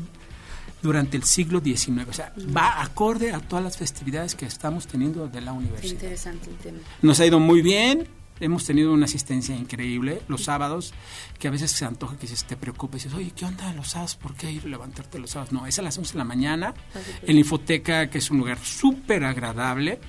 [0.83, 2.07] durante el siglo XIX.
[2.07, 5.93] O sea, va acorde a todas las festividades que estamos teniendo de la universidad.
[5.93, 6.79] interesante el tema.
[7.01, 8.07] Nos ha ido muy bien.
[8.39, 10.93] Hemos tenido una asistencia increíble los sábados,
[11.39, 14.15] que a veces se antoja que te preocupes, dices, oye, ¿qué onda los sábados?
[14.15, 15.53] ¿Por qué ir a levantarte los sábados?
[15.53, 16.73] No, es a las 11 de la mañana,
[17.21, 19.99] en la Infoteca, que es un lugar súper agradable,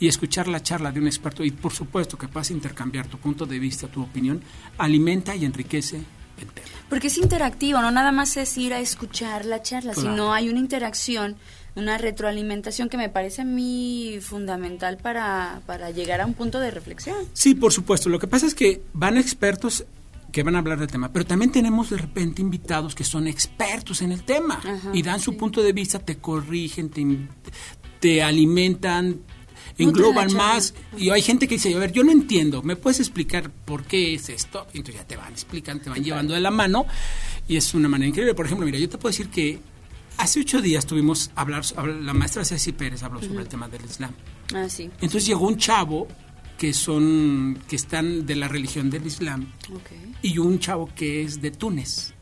[0.00, 3.44] y escuchar la charla de un experto, y por supuesto que puedas intercambiar tu punto
[3.44, 4.42] de vista, tu opinión,
[4.78, 6.00] alimenta y enriquece
[6.40, 6.66] el tema.
[6.88, 10.08] Porque es interactivo, no nada más es ir a escuchar la charla, Claro.
[10.10, 11.36] sino hay una interacción,
[11.74, 16.70] una retroalimentación que me parece a mí fundamental para, para llegar a un punto de
[16.70, 17.16] reflexión.
[17.32, 18.08] Sí, por supuesto.
[18.08, 19.84] Lo que pasa es que van expertos
[20.32, 24.02] que van a hablar del tema, pero también tenemos de repente invitados que son expertos
[24.02, 25.36] en el tema Ajá, y dan su sí.
[25.38, 27.06] punto de vista, te corrigen, te,
[27.98, 29.20] te alimentan,
[29.78, 30.74] engloban más.
[30.96, 34.14] Y hay gente que dice, a ver, yo no entiendo, ¿me puedes explicar por qué
[34.14, 34.66] es esto?
[34.72, 36.86] Y entonces ya te van explicando, te van llevando de la mano
[37.46, 38.34] y es una manera increíble.
[38.34, 39.58] Por ejemplo, mira, yo te puedo decir que
[40.18, 41.64] hace ocho días tuvimos a hablar,
[42.02, 44.12] la maestra Ceci Pérez habló sobre el tema del Islam.
[44.54, 44.84] Ah, sí.
[44.94, 46.08] Entonces llegó un chavo
[46.58, 49.46] que son que están de la religión del Islam
[50.22, 52.14] y un chavo que es de Túnez.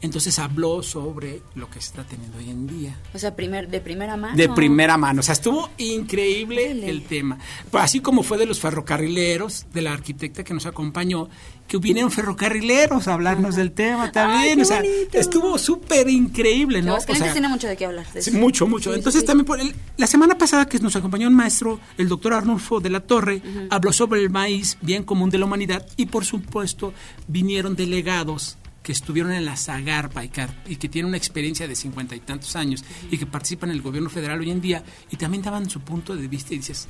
[0.00, 2.98] Entonces habló sobre lo que se está teniendo hoy en día.
[3.14, 4.36] O sea, primer, de primera mano.
[4.36, 5.20] De primera mano.
[5.20, 7.38] O sea, estuvo increíble el tema.
[7.72, 11.28] Así como fue de los ferrocarrileros, de la arquitecta que nos acompañó,
[11.68, 14.56] que vinieron ferrocarrileros a hablarnos del tema también.
[14.56, 15.18] qué o sea, bonito.
[15.18, 16.88] estuvo súper increíble, ¿no?
[16.88, 18.06] O Aguascalientes sea, tiene mucho de qué hablar.
[18.12, 18.38] de Sí, eso.
[18.38, 18.90] mucho, mucho.
[18.90, 19.26] Sí, Entonces sí.
[19.26, 22.90] también por el- la semana pasada que nos acompañó un maestro, el doctor Arnulfo de
[22.90, 23.40] la Torre,
[23.70, 26.92] habló sobre el maíz, bien común de la humanidad, y por supuesto
[27.28, 31.76] vinieron delegados que estuvieron en la Zagarpa y que, y que tienen una experiencia de
[31.76, 35.16] cincuenta y tantos años y que participan en el gobierno federal hoy en día y
[35.16, 36.88] también daban su punto de vista y dices,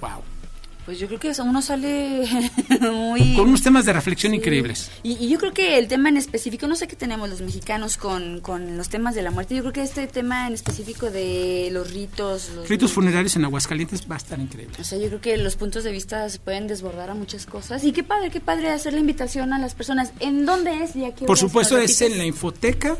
[0.00, 0.22] wow,
[0.84, 2.26] Pues yo creo que uno sale
[2.92, 3.34] muy...
[3.34, 4.36] con unos temas de reflexión Sí.
[4.36, 4.90] increíbles.
[5.02, 7.96] Y, y yo creo que el tema en específico, no sé qué tenemos los mexicanos
[7.96, 11.70] con, con los temas de la muerte, yo creo que este tema en específico de
[11.72, 12.50] los ritos...
[12.54, 14.76] Los Ritos funerarios en Aguascalientes va a estar increíble.
[14.78, 17.82] O sea, yo creo que los puntos de vista se pueden desbordar a muchas cosas.
[17.84, 20.12] Y qué padre, qué padre hacer la invitación a las personas.
[20.20, 20.94] ¿En dónde es?
[20.96, 22.96] Y a qué Por supuesto, ¿Lo es en la infoteca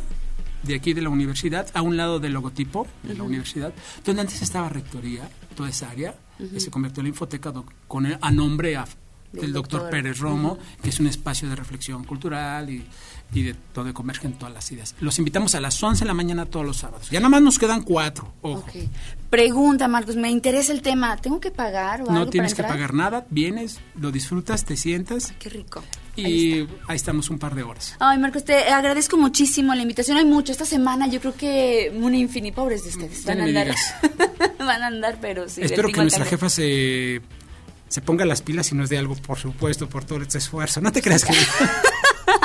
[0.62, 3.74] de aquí de la universidad, a un lado del logotipo de la universidad,
[4.07, 6.14] donde antes estaba rectoría, toda esa área,
[6.59, 7.53] se convirtió en la infoteca
[7.89, 8.85] con el- a nombre a-
[9.32, 9.91] Del doctor, doctor.
[9.91, 12.85] Pérez Romo, que es un espacio de reflexión cultural y,
[13.32, 14.95] y de donde convergen todas las ideas.
[15.01, 17.11] Los invitamos a las 11 de la mañana todos los sábados.
[17.11, 18.61] Ya nada más nos quedan cuatro, ojo.
[18.61, 18.89] Ok.
[19.30, 21.16] Pregunta, Marcos, me interesa el tema.
[21.16, 24.76] ¿Tengo que pagar o algo No tienes que para pagar nada, vienes, lo disfrutas, te
[24.76, 25.82] sientas Qué rico.
[26.16, 27.97] Y ahí estamos un par de horas.
[27.99, 30.16] Ay, Marcos, te agradezco muchísimo la invitación.
[30.16, 30.53] Hay mucho.
[30.53, 32.55] Esta semana yo creo que un infinito.
[32.55, 33.24] Pobres de ustedes.
[33.24, 33.74] Van a andar.
[34.66, 35.62] van a andar, pero sí.
[35.62, 37.20] Espero que nuestra jefa se,
[37.88, 40.80] se ponga las pilas y nos dé algo, por supuesto, por todo este esfuerzo.
[40.80, 41.32] No te creas que...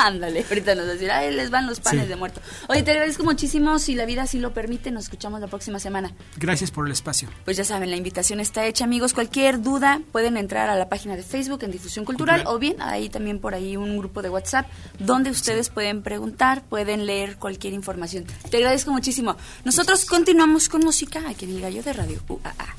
[0.06, 2.08] Ándale, ahorita nos va a decir, ay, les van los panes Sí.
[2.08, 2.40] de muerto.
[2.68, 3.78] Oye, te agradezco muchísimo.
[3.78, 6.12] Si la vida así lo permite, nos escuchamos la próxima semana.
[6.36, 7.28] Gracias por el espacio.
[7.44, 9.12] Pues ya saben, la invitación está hecha, amigos.
[9.12, 12.56] Cualquier duda pueden entrar a la página de Facebook en Difusión Cultural, Cultural.
[12.56, 14.66] o bien hay también por ahí un grupo de WhatsApp
[14.98, 18.24] donde ustedes pueden preguntar, pueden leer cualquier información.
[18.50, 19.36] Te agradezco muchísimo.
[19.64, 22.76] Nosotros continuamos con música aquí en El Gallo de Radio UAA.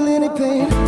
[0.00, 0.79] feel any pain.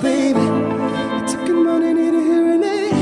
[0.00, 0.40] Baby.
[0.40, 2.92] You're talking money, need a hearing aid.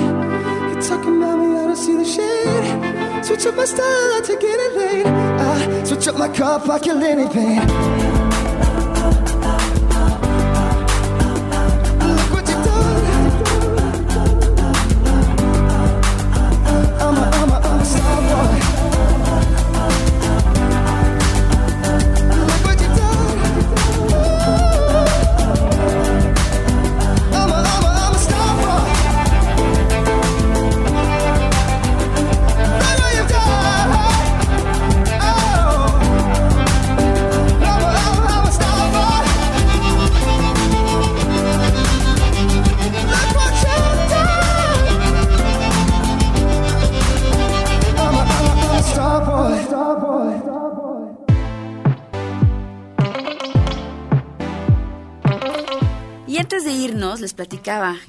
[0.73, 3.25] You're talking about me, I don't see the shade.
[3.25, 5.07] Switch up my style, I take it late.
[5.07, 7.27] I switch up my car, I kill Lenny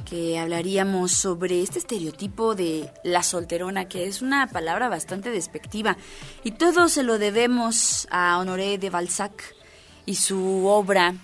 [0.09, 5.97] que hablaríamos sobre este estereotipo de la solterona, que es una palabra bastante despectiva.
[6.43, 9.55] Y todo se lo debemos a Honoré de Balzac
[10.05, 11.15] y su obra,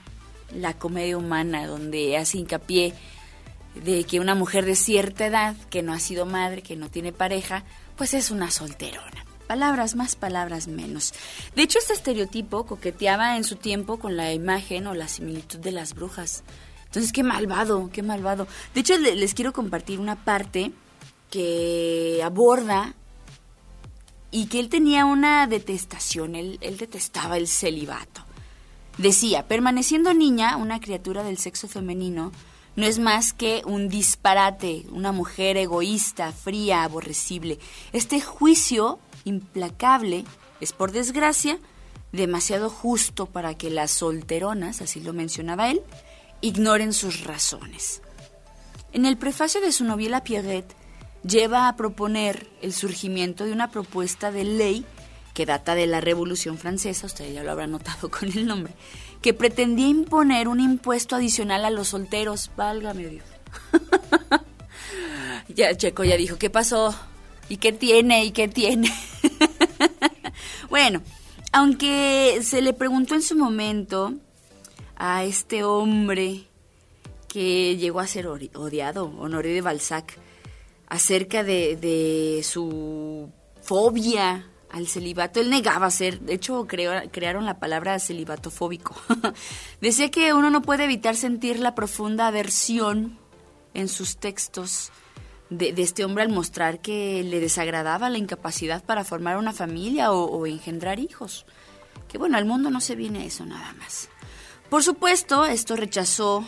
[0.52, 2.94] La comedia humana, donde hace hincapié
[3.76, 7.12] de que una mujer de cierta edad, que no ha sido madre, que no tiene
[7.12, 7.64] pareja,
[7.96, 9.26] pues es una solterona.
[9.48, 11.14] Palabras más, palabras menos.
[11.56, 15.72] De hecho, este estereotipo coqueteaba en su tiempo con la imagen o la similitud de
[15.72, 16.44] las brujas.
[16.94, 18.46] Entonces, qué malvado, qué malvado.
[18.76, 20.72] De hecho, le- les quiero compartir una parte
[21.32, 22.94] que aborda
[24.30, 28.24] y que él tenía una detestación, él, él detestaba el celibato.
[29.00, 32.32] Decía, permaneciendo niña, una criatura del sexo femenino
[32.76, 37.58] no es más que un disparate, una mujer egoísta, fría, aborrecible.
[37.92, 40.26] Este juicio implacable
[40.62, 41.58] es, por desgracia,
[42.12, 45.82] demasiado justo para que las solteronas, así lo mencionaba él,
[46.44, 48.02] ignoren sus razones.
[48.92, 50.76] En el prefacio de su novela Pierrette,
[51.24, 54.86] lleva a proponer el surgimiento de una propuesta de ley
[55.34, 58.74] que data de la Revolución Francesa, ustedes ya lo habrán notado con el nombre,
[59.22, 62.52] que pretendía imponer un impuesto adicional a los solteros.
[62.58, 63.26] Válgame Dios.
[65.48, 66.94] ya Checo ya dijo, ¿qué pasó?
[67.48, 68.26] ¿Y qué tiene?
[68.26, 68.94] ¿Y qué tiene?
[70.70, 71.02] bueno,
[71.54, 74.14] aunque se le preguntó en su momento
[75.06, 76.46] a este hombre
[77.28, 80.18] que llegó a ser odiado, Honoré de Balzac,
[80.88, 83.30] acerca de, su
[83.62, 85.42] fobia al celibato.
[85.42, 88.96] Él negaba ser, de hecho crearon la palabra celibatofóbico.
[89.82, 93.20] Decía que uno no puede evitar sentir la profunda aversión
[93.74, 94.90] en sus textos
[95.50, 100.14] de, de este hombre al mostrar que le desagradaba la incapacidad para formar una familia
[100.14, 101.46] o, o engendrar hijos.
[102.08, 104.08] Que bueno, al mundo no se viene eso nada más.
[104.74, 106.44] Por supuesto, esto rechazó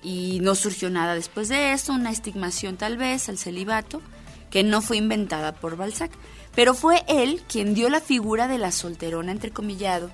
[0.00, 4.00] y no surgió nada después de esto, una estigmación tal vez al celibato,
[4.48, 6.12] que no fue inventada por Balzac,
[6.54, 10.12] pero fue él quien dio la figura de la solterona entrecomillado.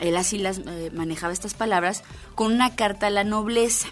[0.00, 2.04] Él así las eh, manejaba estas palabras
[2.34, 3.88] con una carta a la nobleza.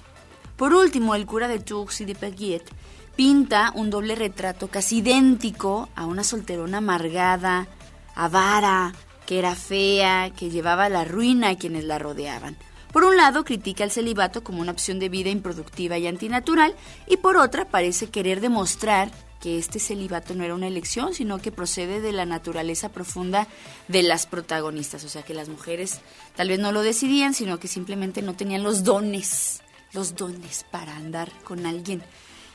[0.59, 2.71] Por último, el cura de Tours y de Perguiet
[3.17, 7.67] pinta un doble retrato casi idéntico a una solterona amargada,
[8.15, 8.93] avara,
[9.25, 12.59] que era fea, que llevaba la ruina a quienes la rodeaban.
[12.95, 16.77] Por un lado, critica el celibato como una opción de vida improductiva y antinatural,
[17.09, 21.51] y por otra, parece querer demostrar que este celibato no era una elección, sino que
[21.51, 23.49] procede de la naturaleza profunda
[23.89, 25.03] de las protagonistas.
[25.03, 26.03] O sea, que las mujeres
[26.37, 29.61] tal vez no lo decidían, sino que simplemente no tenían los dones,
[29.93, 32.01] los dones para andar con alguien.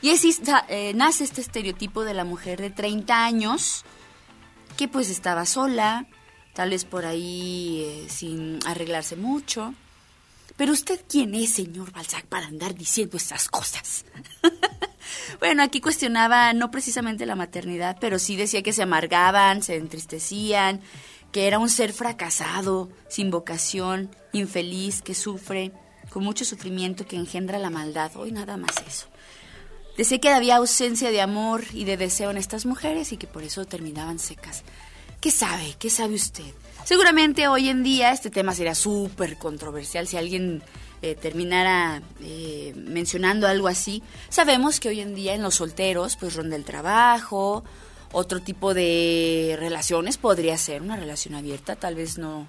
[0.00, 0.34] Y así
[0.68, 3.84] eh, nace este estereotipo de la mujer de 30 años,
[4.78, 6.06] que pues estaba sola,
[6.54, 9.74] tal vez por ahí eh, sin arreglarse mucho.
[10.60, 14.04] Pero usted quién es, señor Balzac, para andar diciendo estas cosas.
[15.40, 20.82] bueno, aquí cuestionaba no precisamente la maternidad, pero sí decía que se amargaban, se entristecían,
[21.32, 25.72] que era un ser fracasado, sin vocación, infeliz, que sufre,
[26.10, 28.14] con mucho sufrimiento que engendra la maldad.
[28.16, 29.06] Hoy nada más eso.
[29.96, 33.44] Decía que había ausencia de amor y de deseo en estas mujeres y que por
[33.44, 34.62] eso terminaban secas.
[35.22, 35.74] ¿Qué sabe?
[35.78, 36.52] ¿Qué sabe usted?
[36.84, 40.62] Seguramente hoy en día este tema sería súper controversial si alguien
[41.02, 44.02] eh, terminara eh, mencionando algo así.
[44.28, 47.64] Sabemos que hoy en día en los solteros pues ronda el trabajo,
[48.12, 52.46] otro tipo de relaciones podría ser una relación abierta, tal vez no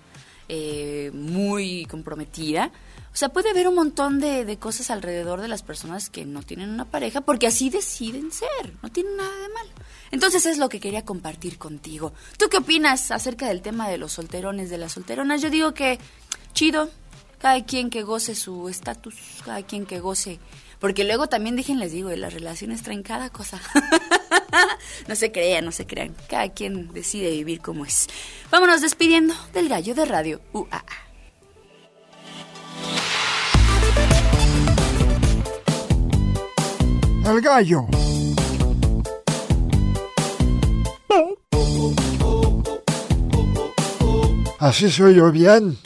[0.50, 2.72] eh, muy comprometida.
[3.14, 6.43] O sea, puede haber un montón de, de cosas alrededor de las personas que no
[6.43, 9.70] tienen una pareja porque así deciden ser, no tienen nada de malo.
[10.12, 12.14] Entonces es lo que quería compartir contigo.
[12.38, 15.41] ¿Tú qué opinas acerca del tema de los solterones, de las solteronas?
[15.41, 15.99] Yo digo que
[16.53, 16.89] chido,
[17.39, 20.39] Cada quien que goce su estatus, cada quien que goce.
[20.80, 23.59] Porque luego también, dejen, les digo, las relaciones traen cada cosa.
[25.07, 26.16] no se crean, no se crean.
[26.30, 28.07] Cada quien decide vivir como es.
[28.51, 31.11] Vámonos despidiendo del gallo de radio UAA.
[37.32, 37.86] El gallo.
[44.60, 45.78] Así soy yo bien.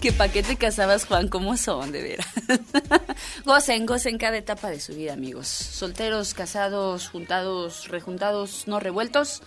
[0.00, 2.26] que pa' qué te casabas, Juan, ¿cómo son, de veras?
[3.44, 5.46] gocen, gocen cada etapa de su vida, amigos.
[5.46, 9.42] Solteros, casados, juntados, rejuntados, no revueltos.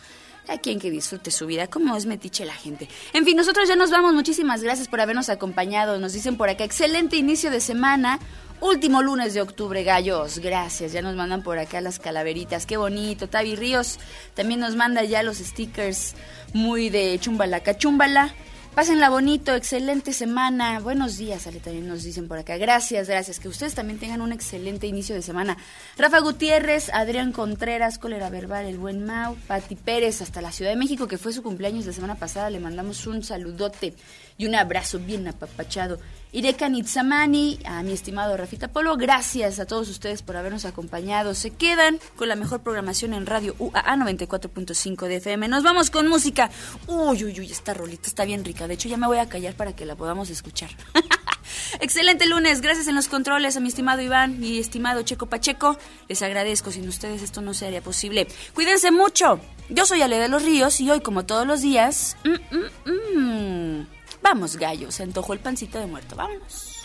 [0.50, 2.88] A quien que disfrute su vida, como es metiche la gente.
[3.14, 4.14] En fin, nosotros ya nos vamos.
[4.14, 6.00] Muchísimas gracias por habernos acompañado.
[6.00, 8.20] Nos dicen por acá, excelente inicio de semana.
[8.62, 10.40] Último lunes de octubre, gallos.
[10.40, 10.92] Gracias.
[10.92, 12.66] Ya nos mandan por acá las calaveritas.
[12.66, 13.30] Qué bonito.
[13.30, 14.00] Tavi Ríos
[14.34, 16.16] también nos manda ya los stickers
[16.54, 18.34] muy de chumbala cachumbala.
[18.80, 20.80] Pásenla bonito, excelente semana.
[20.80, 22.56] Buenos días, Ale, también nos dicen por acá.
[22.56, 23.38] Gracias, gracias.
[23.42, 25.58] Que ustedes también tengan un excelente inicio de semana.
[25.98, 30.78] Rafa Gutiérrez, Adrián Contreras, Cólera Verbal, el buen Mau, Pati Pérez, hasta la Ciudad de
[30.78, 32.50] México, que fue su cumpleaños la semana pasada.
[32.50, 33.96] Le mandamos un saludote
[34.38, 36.00] y un abrazo bien apapachado.
[36.32, 41.34] Ireka Nitsamani, a mi estimado Rafita Polo, gracias a todos ustedes por habernos acompañado.
[41.34, 45.48] Se quedan con la mejor programación en radio UAA 94.5 de FM.
[45.48, 46.52] Nos vamos con música.
[46.86, 48.68] Uy, uy, uy, esta rolita está bien rica.
[48.68, 50.70] De hecho, ya me voy a callar para que la podamos escuchar.
[51.80, 55.80] Excelente lunes, gracias en los controles a mi estimado Iván y estimado Checo Pacheco.
[56.08, 58.28] Les agradezco, sin ustedes esto no sería posible.
[58.54, 59.40] Cuídense mucho.
[59.70, 63.88] Yo soy Ale de los Ríos y hoy, como todos los días, mm, mm, mm,
[64.22, 66.76] vamos gallo, se antojó el pancito de muerto, vámonos.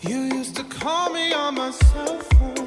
[0.00, 2.57] You used to call me on my cell phone.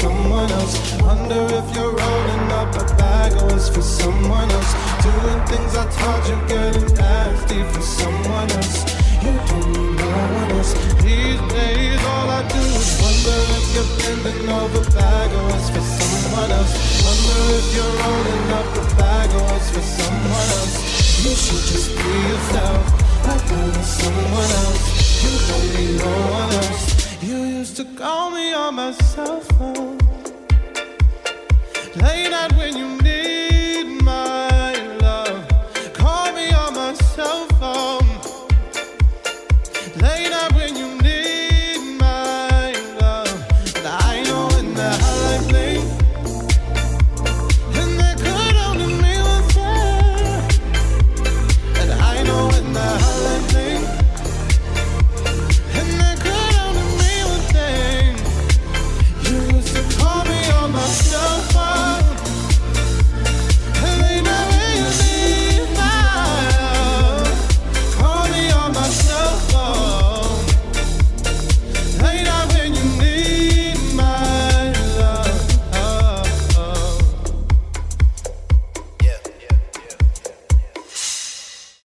[0.00, 1.02] Someone else.
[1.02, 3.32] Wonder if you're rolling up a bag
[3.70, 4.95] for someone else.
[5.06, 8.78] Doing things I taught you, getting nasty for someone else.
[9.22, 10.08] You don't need no
[10.40, 10.72] one else.
[11.06, 16.74] These days, all I do is wonder if you're bending over backwards for someone else.
[17.06, 18.68] Wonder if you're rolling up
[19.38, 20.76] or it's for someone else.
[21.24, 22.84] You should just be yourself,
[23.26, 24.84] like I was someone else.
[25.22, 27.22] You don't need no one else.
[27.22, 29.98] You used to call me on my cell phone.
[32.02, 33.45] Late night when you need